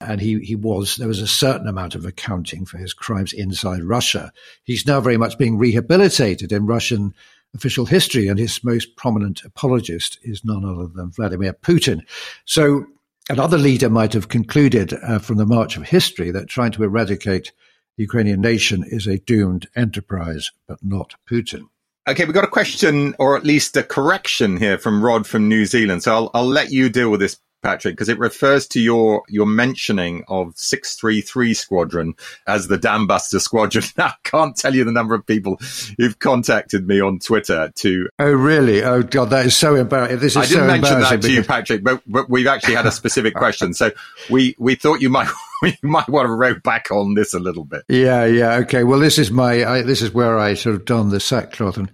and 0.00 0.20
he, 0.20 0.38
he 0.40 0.54
was, 0.54 0.96
there 0.96 1.08
was 1.08 1.20
a 1.20 1.26
certain 1.26 1.68
amount 1.68 1.94
of 1.94 2.04
accounting 2.04 2.64
for 2.66 2.78
his 2.78 2.92
crimes 2.92 3.32
inside 3.32 3.82
Russia. 3.82 4.32
He's 4.64 4.86
now 4.86 5.00
very 5.00 5.16
much 5.16 5.38
being 5.38 5.58
rehabilitated 5.58 6.52
in 6.52 6.66
Russian 6.66 7.14
official 7.54 7.86
history, 7.86 8.28
and 8.28 8.38
his 8.38 8.64
most 8.64 8.96
prominent 8.96 9.44
apologist 9.44 10.18
is 10.22 10.44
none 10.44 10.64
other 10.64 10.88
than 10.88 11.12
Vladimir 11.12 11.52
Putin. 11.52 12.00
So 12.44 12.86
another 13.28 13.58
leader 13.58 13.88
might 13.88 14.12
have 14.12 14.28
concluded 14.28 14.92
uh, 14.92 15.20
from 15.20 15.36
the 15.36 15.46
march 15.46 15.76
of 15.76 15.84
history 15.84 16.30
that 16.32 16.48
trying 16.48 16.72
to 16.72 16.82
eradicate 16.82 17.52
the 17.96 18.02
Ukrainian 18.02 18.40
nation 18.40 18.84
is 18.84 19.06
a 19.06 19.18
doomed 19.18 19.68
enterprise, 19.76 20.50
but 20.66 20.78
not 20.82 21.14
Putin. 21.30 21.68
Okay, 22.06 22.24
we've 22.24 22.34
got 22.34 22.44
a 22.44 22.48
question 22.48 23.14
or 23.18 23.36
at 23.36 23.44
least 23.44 23.76
a 23.76 23.82
correction 23.82 24.58
here 24.58 24.76
from 24.76 25.02
Rod 25.02 25.26
from 25.26 25.48
New 25.48 25.64
Zealand. 25.64 26.02
So 26.02 26.12
I'll, 26.12 26.30
I'll 26.34 26.46
let 26.46 26.70
you 26.70 26.90
deal 26.90 27.08
with 27.08 27.20
this 27.20 27.38
Patrick, 27.64 27.94
because 27.94 28.10
it 28.10 28.18
refers 28.18 28.68
to 28.68 28.80
your 28.80 29.22
your 29.28 29.46
mentioning 29.46 30.22
of 30.28 30.52
633 30.56 31.54
Squadron 31.54 32.14
as 32.46 32.68
the 32.68 32.78
Dambuster 32.78 33.40
Squadron. 33.40 33.84
I 33.98 34.12
can't 34.22 34.54
tell 34.54 34.74
you 34.74 34.84
the 34.84 34.92
number 34.92 35.14
of 35.14 35.26
people 35.26 35.58
who've 35.96 36.18
contacted 36.18 36.86
me 36.86 37.00
on 37.00 37.18
Twitter 37.18 37.72
to. 37.76 38.08
Oh, 38.18 38.30
really? 38.30 38.84
Oh, 38.84 39.02
God, 39.02 39.30
that 39.30 39.46
is 39.46 39.56
so 39.56 39.74
embarrassing. 39.74 40.18
This 40.18 40.32
is 40.32 40.36
I 40.36 40.42
didn't 40.42 40.60
so 40.60 40.66
mention 40.66 41.00
that 41.00 41.10
to 41.10 41.16
because... 41.16 41.30
you, 41.30 41.42
Patrick, 41.42 41.82
but, 41.82 42.02
but 42.06 42.28
we've 42.28 42.46
actually 42.46 42.74
had 42.74 42.86
a 42.86 42.92
specific 42.92 43.34
question. 43.34 43.72
So 43.72 43.92
we, 44.30 44.54
we 44.58 44.74
thought 44.74 45.00
you 45.00 45.10
might. 45.10 45.28
We 45.62 45.78
might 45.82 46.10
want 46.10 46.26
to 46.26 46.32
row 46.32 46.54
back 46.62 46.90
on 46.90 47.14
this 47.14 47.32
a 47.32 47.38
little 47.38 47.64
bit. 47.64 47.84
Yeah, 47.88 48.26
yeah, 48.26 48.56
okay. 48.56 48.84
Well, 48.84 48.98
this 48.98 49.18
is 49.18 49.30
my, 49.30 49.64
I, 49.64 49.82
this 49.82 50.02
is 50.02 50.12
where 50.12 50.38
I 50.38 50.52
sort 50.52 50.74
of 50.74 50.84
don 50.84 51.08
the 51.08 51.20
sackcloth 51.20 51.78
and 51.78 51.90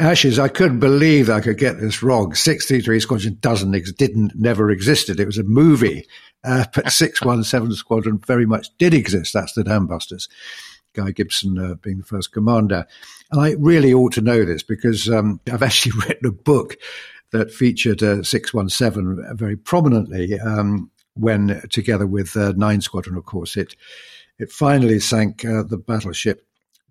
Ashes, 0.00 0.38
I 0.38 0.48
couldn't 0.48 0.80
believe 0.80 1.28
I 1.28 1.42
could 1.42 1.58
get 1.58 1.78
this 1.78 2.02
wrong. 2.02 2.34
633 2.34 3.00
Squadron 3.00 3.36
doesn't, 3.42 3.98
didn't, 3.98 4.32
never 4.34 4.70
existed. 4.70 5.20
It 5.20 5.26
was 5.26 5.36
a 5.36 5.42
movie. 5.42 6.06
Uh, 6.42 6.64
but 6.74 6.90
617 6.92 7.76
Squadron 7.76 8.18
very 8.18 8.46
much 8.46 8.68
did 8.78 8.94
exist. 8.94 9.34
That's 9.34 9.52
the 9.52 9.62
Dambusters. 9.62 10.26
Guy 10.94 11.10
Gibson 11.10 11.58
uh, 11.58 11.74
being 11.74 11.98
the 11.98 12.04
first 12.04 12.32
commander. 12.32 12.86
And 13.30 13.42
I 13.42 13.56
really 13.58 13.92
ought 13.92 14.14
to 14.14 14.22
know 14.22 14.46
this 14.46 14.62
because 14.62 15.06
um, 15.10 15.38
I've 15.52 15.62
actually 15.62 15.92
written 16.08 16.26
a 16.26 16.32
book 16.32 16.78
that 17.32 17.52
featured 17.52 18.02
uh, 18.02 18.22
617 18.22 19.36
very 19.36 19.56
prominently 19.56 20.40
um, 20.40 20.90
when, 21.12 21.60
together 21.68 22.06
with 22.06 22.34
uh, 22.38 22.54
9 22.56 22.80
Squadron, 22.80 23.18
of 23.18 23.26
course, 23.26 23.54
it, 23.54 23.76
it 24.38 24.50
finally 24.50 24.98
sank 24.98 25.44
uh, 25.44 25.62
the 25.62 25.76
battleship 25.76 26.46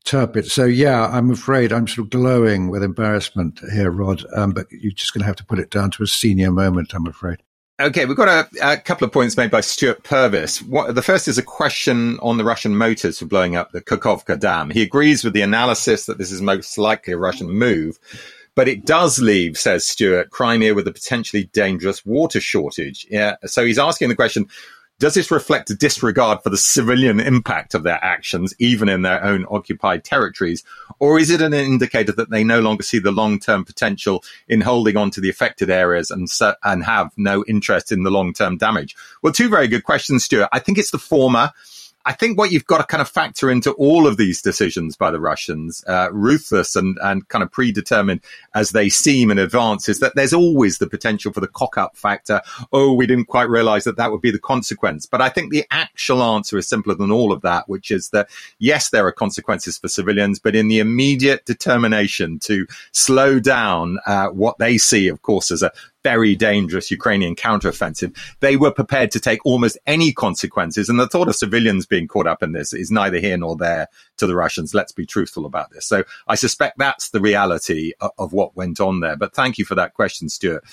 Tirpitz. 0.06 0.52
So 0.52 0.66
yeah, 0.66 1.08
I'm 1.08 1.32
afraid 1.32 1.72
I'm 1.72 1.88
sort 1.88 2.06
of 2.06 2.10
glowing 2.10 2.70
with 2.70 2.84
embarrassment 2.84 3.60
here, 3.72 3.92
Rod. 3.92 4.24
Um, 4.36 4.52
but 4.52 4.68
you're 4.72 4.92
just 4.92 5.14
going 5.14 5.22
to 5.22 5.28
have 5.28 5.36
to 5.38 5.46
put 5.46 5.60
it 5.60 5.70
down 5.70 5.92
to 5.92 6.04
a 6.04 6.08
senior 6.08 6.52
moment, 6.52 6.94
I'm 6.94 7.08
afraid. 7.08 7.40
Okay, 7.82 8.06
we've 8.06 8.18
got 8.18 8.28
a, 8.28 8.74
a, 8.74 8.78
couple 8.78 9.06
of 9.06 9.14
points 9.14 9.38
made 9.38 9.52
by 9.52 9.62
Stuart 9.62 10.04
Purvis. 10.04 10.62
What, 10.62 10.96
the 10.96 11.02
first 11.02 11.30
is 11.30 11.38
a 11.38 11.44
question 11.44 12.20
on 12.22 12.38
the 12.38 12.44
Russian 12.44 12.76
motives 12.76 13.20
for 13.20 13.26
blowing 13.26 13.56
up 13.56 13.72
the 13.72 13.82
Kakhovka 13.82 14.38
Dam. 14.38 14.70
He 14.70 14.82
agrees 14.82 15.24
with 15.24 15.32
the 15.32 15.42
analysis 15.42 16.06
that 16.06 16.18
this 16.18 16.30
is 16.30 16.42
most 16.42 16.78
likely 16.78 17.14
a 17.14 17.18
Russian 17.18 17.50
move, 17.50 17.98
but 18.54 18.68
it 18.68 18.86
does 18.86 19.20
leave, 19.20 19.58
says 19.58 19.88
Stuart, 19.88 20.30
Crimea 20.30 20.76
with 20.76 20.90
a 20.90 20.92
potentially 20.92 21.46
dangerous 21.54 22.06
water 22.06 22.42
shortage. 22.42 23.08
Yeah, 23.10 23.38
so 23.46 23.66
he's 23.66 23.80
asking 23.80 24.10
the 24.10 24.16
question: 24.16 24.50
does 25.00 25.14
this 25.14 25.32
reflect 25.32 25.70
a 25.70 25.76
disregard 25.76 26.44
for 26.44 26.50
the 26.50 26.58
civilian 26.58 27.20
impact 27.22 27.74
of 27.74 27.84
their 27.84 28.04
actions, 28.04 28.54
even 28.60 28.90
in 28.90 29.02
their 29.02 29.24
own 29.24 29.46
occupied 29.50 30.04
territories? 30.04 30.64
Or 31.00 31.18
is 31.18 31.30
it 31.30 31.42
an 31.42 31.54
indicator 31.54 32.12
that 32.12 32.30
they 32.30 32.44
no 32.44 32.60
longer 32.60 32.84
see 32.84 33.00
the 33.00 33.12
long 33.12 33.40
term 33.40 33.64
potential 33.64 34.24
in 34.50 34.60
holding 34.62 34.98
on 34.98 35.10
to 35.12 35.22
the 35.22 35.30
affected 35.30 35.70
areas 35.70 36.12
and, 36.12 36.28
and 36.64 36.84
have 36.84 37.12
no 37.16 37.46
interest 37.48 37.92
in 37.92 38.04
the 38.04 38.12
long 38.12 38.34
term 38.34 38.58
damage? 38.58 38.96
Well, 39.22 39.32
two 39.32 39.48
very 39.48 39.70
good 39.70 39.86
questions, 39.86 40.26
Stuart. 40.26 40.50
I 40.52 40.60
think 40.60 40.78
it's 40.78 40.92
the 40.92 41.00
former. 41.00 41.54
I 42.06 42.14
think 42.14 42.38
what 42.38 42.52
you've 42.52 42.66
got 42.66 42.78
to 42.78 42.86
kind 42.86 43.02
of 43.02 43.10
factor 43.10 43.52
into 43.52 43.72
all 43.74 44.08
of 44.08 44.18
these 44.18 44.42
decisions 44.42 44.96
by 44.96 45.12
the 45.12 45.20
Russians, 45.20 45.84
uh, 45.86 46.10
ruthless 46.12 46.76
and, 46.76 46.98
and 47.02 47.28
kind 47.28 47.44
of 47.44 47.52
predetermined 47.52 48.22
as 48.56 48.70
they 48.70 48.88
seem 48.88 49.30
in 49.32 49.38
advance, 49.38 49.90
is 49.90 50.00
that 50.00 50.16
there's 50.16 50.34
always 50.34 50.78
the 50.78 50.88
potential 50.88 51.34
for 51.34 51.42
the 51.42 51.48
cock 51.48 51.78
up 51.78 51.98
factor. 51.98 52.42
Oh, 52.72 52.94
we 52.94 53.06
didn't 53.06 53.26
quite 53.26 53.50
realize 53.50 53.84
that 53.84 53.98
that 53.98 54.12
would 54.12 54.22
be 54.22 54.32
the 54.32 54.40
consequence. 54.40 55.06
But 55.06 55.22
I 55.22 55.30
think 55.30 55.52
the 55.52 55.66
actual 55.72 56.24
answer 56.24 56.58
is 56.58 56.68
simpler 56.70 56.96
than 56.96 57.12
all 57.12 57.34
of 57.34 57.42
that, 57.42 57.68
which 57.68 57.92
is 57.92 58.10
that 58.10 58.30
yes, 58.60 58.90
there 58.90 59.06
are 59.06 59.12
consequences 59.12 59.78
for 59.78 59.90
civilians, 59.90 60.40
but 60.40 60.56
in 60.56 60.70
the 60.70 60.80
immediate 60.80 61.46
determination 61.46 62.40
to 62.40 62.66
slow 62.94 63.40
down 63.40 64.00
uh, 64.06 64.28
what 64.30 64.58
they 64.58 64.78
see, 64.78 65.10
of 65.10 65.22
course, 65.22 65.52
as 65.52 65.62
a 65.62 65.72
very 66.04 66.36
dangerous 66.36 66.92
Ukrainian 66.92 67.36
counteroffensive, 67.36 68.16
they 68.40 68.56
were 68.56 68.72
prepared 68.72 69.12
to 69.12 69.20
take 69.20 69.46
almost 69.46 69.78
any 69.86 70.14
consequences. 70.14 70.90
And 70.90 71.00
the 71.00 71.08
thought 71.08 71.28
of 71.28 71.36
civilians 71.36 71.86
being 71.86 72.08
caught 72.08 72.28
up 72.28 72.42
in 72.42 72.54
this 72.54 72.74
is 72.74 72.92
neither 72.92 73.20
here 73.20 73.38
nor 73.38 73.56
there 73.56 73.88
to 74.18 74.28
the 74.28 74.36
Russians. 74.36 74.74
Let's 74.74 74.92
be 74.92 75.06
truthful 75.06 75.46
about 75.46 75.72
this. 75.72 75.86
So 75.86 76.04
I 76.28 76.36
suspect 76.36 76.78
that's 76.78 77.10
the 77.10 77.22
reality 77.22 77.94
of, 78.00 78.12
of 78.18 78.34
what 78.34 78.56
went 78.56 78.80
on 78.80 79.00
there. 79.00 79.16
But 79.16 79.34
thank 79.34 79.58
you 79.58 79.66
for 79.66 79.76
that 79.76 79.94
question, 79.94 80.30
Stuart. 80.30 80.64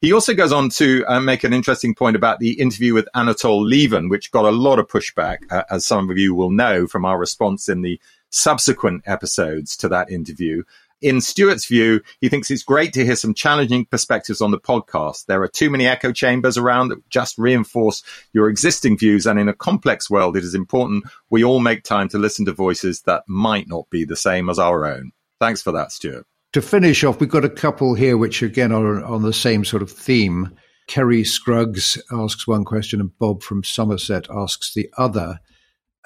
He 0.00 0.12
also 0.12 0.34
goes 0.34 0.52
on 0.52 0.68
to 0.70 1.04
uh, 1.08 1.20
make 1.20 1.42
an 1.42 1.54
interesting 1.54 1.94
point 1.94 2.16
about 2.16 2.38
the 2.38 2.60
interview 2.60 2.92
with 2.92 3.08
Anatol 3.14 3.66
Lieven, 3.66 4.10
which 4.10 4.30
got 4.30 4.44
a 4.44 4.50
lot 4.50 4.78
of 4.78 4.88
pushback, 4.88 5.38
uh, 5.50 5.64
as 5.70 5.86
some 5.86 6.10
of 6.10 6.18
you 6.18 6.34
will 6.34 6.50
know 6.50 6.86
from 6.86 7.06
our 7.06 7.18
response 7.18 7.68
in 7.68 7.80
the 7.80 7.98
subsequent 8.28 9.02
episodes 9.06 9.74
to 9.78 9.88
that 9.88 10.10
interview 10.10 10.62
in 11.00 11.20
Stuart's 11.20 11.66
view, 11.66 12.00
he 12.20 12.28
thinks 12.28 12.50
it's 12.50 12.62
great 12.62 12.92
to 12.94 13.04
hear 13.04 13.16
some 13.16 13.34
challenging 13.34 13.84
perspectives 13.84 14.40
on 14.40 14.50
the 14.50 14.60
podcast. 14.60 15.26
There 15.26 15.42
are 15.42 15.48
too 15.48 15.70
many 15.70 15.86
echo 15.86 16.12
chambers 16.12 16.56
around 16.56 16.88
that 16.88 17.08
just 17.10 17.36
reinforce 17.38 18.02
your 18.32 18.48
existing 18.48 18.98
views. 18.98 19.26
And 19.26 19.38
in 19.38 19.48
a 19.48 19.54
complex 19.54 20.08
world, 20.08 20.36
it 20.36 20.44
is 20.44 20.54
important 20.54 21.04
we 21.30 21.44
all 21.44 21.60
make 21.60 21.84
time 21.84 22.08
to 22.10 22.18
listen 22.18 22.44
to 22.46 22.52
voices 22.52 23.02
that 23.02 23.24
might 23.28 23.68
not 23.68 23.88
be 23.90 24.04
the 24.04 24.16
same 24.16 24.48
as 24.48 24.58
our 24.58 24.86
own. 24.86 25.12
Thanks 25.40 25.62
for 25.62 25.72
that, 25.72 25.92
Stuart. 25.92 26.26
To 26.54 26.62
finish 26.62 27.04
off, 27.04 27.20
we've 27.20 27.28
got 27.28 27.44
a 27.44 27.50
couple 27.50 27.94
here 27.94 28.16
which 28.16 28.42
again 28.42 28.72
are 28.72 29.04
on 29.04 29.22
the 29.22 29.32
same 29.32 29.64
sort 29.64 29.82
of 29.82 29.90
theme. 29.90 30.56
Kerry 30.86 31.24
Scruggs 31.24 32.00
asks 32.10 32.46
one 32.46 32.64
question 32.64 33.00
and 33.00 33.16
Bob 33.18 33.42
from 33.42 33.62
Somerset 33.62 34.28
asks 34.30 34.72
the 34.72 34.88
other. 34.96 35.40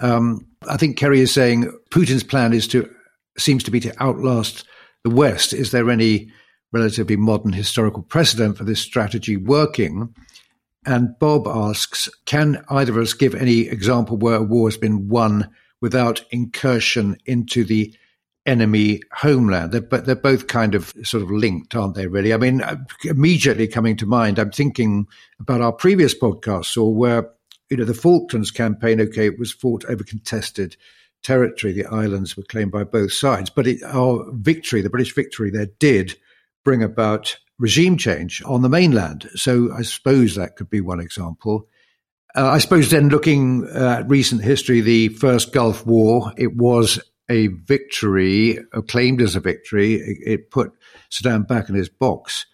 Um, 0.00 0.46
I 0.68 0.76
think 0.76 0.96
Kerry 0.96 1.20
is 1.20 1.32
saying 1.32 1.70
Putin's 1.90 2.24
plan 2.24 2.52
is 2.52 2.66
to 2.68 2.90
seems 3.38 3.62
to 3.64 3.70
be 3.70 3.80
to 3.80 4.02
outlast 4.02 4.64
the 5.04 5.10
West. 5.10 5.52
Is 5.52 5.70
there 5.70 5.90
any 5.90 6.30
relatively 6.72 7.16
modern 7.16 7.52
historical 7.52 8.02
precedent 8.02 8.56
for 8.56 8.64
this 8.64 8.80
strategy 8.80 9.36
working? 9.36 10.14
And 10.86 11.18
Bob 11.18 11.46
asks, 11.46 12.08
can 12.24 12.64
either 12.70 12.92
of 12.92 12.98
us 12.98 13.12
give 13.12 13.34
any 13.34 13.68
example 13.68 14.16
where 14.16 14.36
a 14.36 14.42
war 14.42 14.68
has 14.68 14.78
been 14.78 15.08
won 15.08 15.50
without 15.80 16.22
incursion 16.30 17.16
into 17.26 17.64
the 17.64 17.94
enemy 18.46 19.02
homeland? 19.12 19.72
They're, 19.72 19.80
but 19.82 20.06
they're 20.06 20.14
both 20.14 20.46
kind 20.46 20.74
of 20.74 20.94
sort 21.02 21.22
of 21.22 21.30
linked, 21.30 21.74
aren't 21.74 21.94
they, 21.96 22.06
really? 22.06 22.32
I 22.32 22.38
mean, 22.38 22.62
immediately 23.04 23.68
coming 23.68 23.96
to 23.98 24.06
mind, 24.06 24.38
I'm 24.38 24.52
thinking 24.52 25.06
about 25.38 25.60
our 25.60 25.72
previous 25.72 26.18
podcast 26.18 26.80
or 26.80 26.94
where, 26.94 27.30
you 27.68 27.76
know, 27.76 27.84
the 27.84 27.94
Falklands 27.94 28.50
campaign, 28.50 29.00
okay, 29.00 29.26
it 29.26 29.38
was 29.38 29.52
fought 29.52 29.84
over 29.86 30.02
contested 30.02 30.76
territory. 31.22 31.72
The 31.72 31.86
islands 31.86 32.36
were 32.36 32.42
claimed 32.42 32.72
by 32.72 32.84
both 32.84 33.12
sides, 33.12 33.50
but 33.50 33.66
it, 33.66 33.82
our 33.84 34.26
victory, 34.32 34.82
the 34.82 34.90
British 34.90 35.14
victory 35.14 35.50
there, 35.50 35.68
did 35.78 36.16
bring 36.64 36.82
about 36.82 37.38
regime 37.58 37.96
change 37.96 38.42
on 38.44 38.62
the 38.62 38.68
mainland. 38.68 39.28
So 39.34 39.72
I 39.72 39.82
suppose 39.82 40.34
that 40.34 40.56
could 40.56 40.70
be 40.70 40.80
one 40.80 41.00
example. 41.00 41.68
Uh, 42.34 42.48
I 42.48 42.58
suppose 42.58 42.90
then 42.90 43.08
looking 43.08 43.68
at 43.74 44.08
recent 44.08 44.42
history, 44.42 44.80
the 44.80 45.08
first 45.08 45.52
Gulf 45.52 45.84
War, 45.86 46.32
it 46.36 46.56
was 46.56 47.00
a 47.28 47.48
victory, 47.48 48.58
claimed 48.88 49.20
as 49.22 49.36
a 49.36 49.40
victory. 49.40 49.94
It, 49.94 50.18
it 50.26 50.50
put 50.50 50.72
Saddam 51.10 51.46
back 51.46 51.68
in 51.68 51.74
his 51.74 51.88
box 51.88 52.46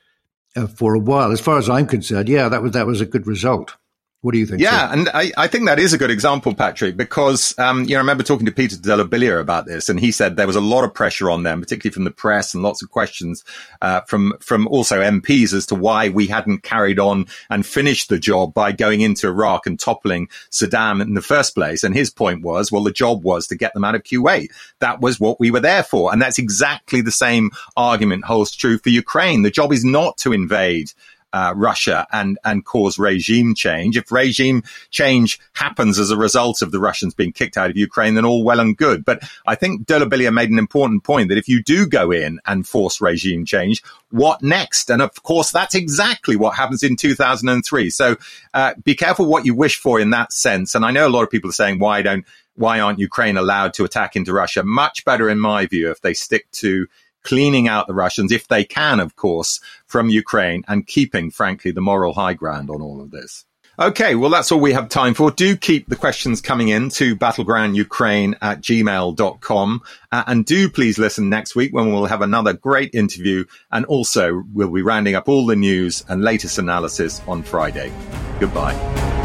uh, 0.54 0.66
for 0.66 0.94
a 0.94 0.98
while. 0.98 1.32
As 1.32 1.40
far 1.40 1.58
as 1.58 1.68
I'm 1.68 1.86
concerned, 1.86 2.28
yeah, 2.28 2.48
that 2.48 2.62
was 2.62 2.72
that 2.72 2.86
was 2.86 3.00
a 3.00 3.06
good 3.06 3.26
result. 3.26 3.76
What 4.22 4.32
do 4.32 4.38
you 4.38 4.46
think? 4.46 4.62
Yeah, 4.62 4.92
and 4.92 5.08
I, 5.10 5.30
I, 5.36 5.46
think 5.46 5.66
that 5.66 5.78
is 5.78 5.92
a 5.92 5.98
good 5.98 6.10
example, 6.10 6.54
Patrick, 6.54 6.96
because 6.96 7.56
um, 7.58 7.84
you 7.84 7.90
know 7.90 7.96
I 7.96 7.98
remember 7.98 8.24
talking 8.24 8.46
to 8.46 8.52
Peter 8.52 8.76
de 8.76 8.96
la 8.96 9.04
Billière 9.04 9.40
about 9.40 9.66
this, 9.66 9.88
and 9.90 10.00
he 10.00 10.10
said 10.10 10.36
there 10.36 10.46
was 10.46 10.56
a 10.56 10.60
lot 10.60 10.84
of 10.84 10.94
pressure 10.94 11.30
on 11.30 11.42
them, 11.42 11.60
particularly 11.60 11.92
from 11.92 12.04
the 12.04 12.10
press, 12.10 12.54
and 12.54 12.62
lots 12.62 12.82
of 12.82 12.90
questions 12.90 13.44
uh, 13.82 14.00
from 14.08 14.32
from 14.40 14.66
also 14.68 15.00
MPs 15.00 15.52
as 15.52 15.66
to 15.66 15.74
why 15.74 16.08
we 16.08 16.26
hadn't 16.26 16.62
carried 16.62 16.98
on 16.98 17.26
and 17.50 17.66
finished 17.66 18.08
the 18.08 18.18
job 18.18 18.54
by 18.54 18.72
going 18.72 19.02
into 19.02 19.28
Iraq 19.28 19.66
and 19.66 19.78
toppling 19.78 20.28
Saddam 20.50 21.02
in 21.02 21.14
the 21.14 21.22
first 21.22 21.54
place. 21.54 21.84
And 21.84 21.94
his 21.94 22.10
point 22.10 22.42
was, 22.42 22.72
well, 22.72 22.82
the 22.82 22.90
job 22.90 23.22
was 23.22 23.46
to 23.48 23.54
get 23.54 23.74
them 23.74 23.84
out 23.84 23.94
of 23.94 24.02
Kuwait. 24.02 24.48
That 24.80 25.00
was 25.00 25.20
what 25.20 25.38
we 25.38 25.50
were 25.50 25.60
there 25.60 25.84
for, 25.84 26.10
and 26.10 26.22
that's 26.22 26.38
exactly 26.38 27.02
the 27.02 27.12
same 27.12 27.50
argument 27.76 28.24
holds 28.24 28.56
true 28.56 28.78
for 28.78 28.88
Ukraine. 28.88 29.42
The 29.42 29.50
job 29.50 29.72
is 29.72 29.84
not 29.84 30.16
to 30.18 30.32
invade 30.32 30.90
uh, 31.36 31.52
Russia 31.54 32.06
and 32.12 32.38
and 32.46 32.64
cause 32.64 32.98
regime 32.98 33.54
change. 33.54 33.98
If 33.98 34.10
regime 34.10 34.62
change 34.90 35.38
happens 35.52 35.98
as 35.98 36.10
a 36.10 36.16
result 36.16 36.62
of 36.62 36.72
the 36.72 36.78
Russians 36.78 37.12
being 37.12 37.32
kicked 37.32 37.58
out 37.58 37.68
of 37.68 37.76
Ukraine, 37.76 38.14
then 38.14 38.24
all 38.24 38.42
well 38.42 38.58
and 38.58 38.74
good. 38.74 39.04
But 39.04 39.22
I 39.46 39.54
think 39.54 39.84
de 39.84 39.98
la 39.98 40.06
Billière 40.06 40.32
made 40.32 40.50
an 40.50 40.58
important 40.58 41.04
point 41.04 41.28
that 41.28 41.36
if 41.36 41.46
you 41.46 41.62
do 41.62 41.86
go 41.86 42.10
in 42.10 42.40
and 42.46 42.66
force 42.66 43.02
regime 43.02 43.44
change, 43.44 43.82
what 44.10 44.42
next? 44.42 44.90
And 44.90 45.02
of 45.02 45.22
course, 45.22 45.50
that's 45.52 45.74
exactly 45.74 46.36
what 46.36 46.56
happens 46.56 46.82
in 46.82 46.96
2003. 46.96 47.90
So 47.90 48.16
uh, 48.54 48.72
be 48.82 48.94
careful 48.94 49.26
what 49.26 49.44
you 49.44 49.54
wish 49.54 49.76
for 49.76 50.00
in 50.00 50.10
that 50.10 50.32
sense. 50.32 50.74
And 50.74 50.86
I 50.86 50.90
know 50.90 51.06
a 51.06 51.10
lot 51.10 51.22
of 51.22 51.30
people 51.30 51.50
are 51.50 51.60
saying, 51.60 51.80
why 51.80 52.00
don't 52.00 52.24
why 52.54 52.80
aren't 52.80 52.98
Ukraine 52.98 53.36
allowed 53.36 53.74
to 53.74 53.84
attack 53.84 54.16
into 54.16 54.32
Russia? 54.32 54.62
Much 54.64 55.04
better, 55.04 55.28
in 55.28 55.38
my 55.38 55.66
view, 55.66 55.90
if 55.90 56.00
they 56.00 56.14
stick 56.14 56.50
to 56.52 56.86
cleaning 57.26 57.68
out 57.68 57.86
the 57.86 57.94
Russians, 57.94 58.32
if 58.32 58.48
they 58.48 58.64
can, 58.64 59.00
of 59.00 59.16
course, 59.16 59.60
from 59.86 60.08
Ukraine 60.08 60.64
and 60.68 60.86
keeping, 60.86 61.30
frankly, 61.30 61.72
the 61.72 61.80
moral 61.80 62.14
high 62.14 62.34
ground 62.34 62.70
on 62.70 62.80
all 62.80 63.02
of 63.02 63.10
this. 63.10 63.44
Okay, 63.78 64.14
well, 64.14 64.30
that's 64.30 64.50
all 64.50 64.60
we 64.60 64.72
have 64.72 64.88
time 64.88 65.12
for. 65.12 65.30
Do 65.30 65.54
keep 65.54 65.86
the 65.88 65.96
questions 65.96 66.40
coming 66.40 66.68
in 66.68 66.88
to 66.90 67.14
battlegroundukraine 67.14 68.36
at 68.40 68.62
gmail.com. 68.62 69.82
Uh, 70.10 70.24
and 70.26 70.46
do 70.46 70.70
please 70.70 70.98
listen 70.98 71.28
next 71.28 71.54
week 71.54 71.74
when 71.74 71.92
we'll 71.92 72.06
have 72.06 72.22
another 72.22 72.54
great 72.54 72.94
interview. 72.94 73.44
And 73.70 73.84
also, 73.84 74.44
we'll 74.54 74.70
be 74.70 74.80
rounding 74.80 75.14
up 75.14 75.28
all 75.28 75.44
the 75.44 75.56
news 75.56 76.04
and 76.08 76.22
latest 76.22 76.58
analysis 76.58 77.20
on 77.28 77.42
Friday. 77.42 77.92
Goodbye. 78.40 79.15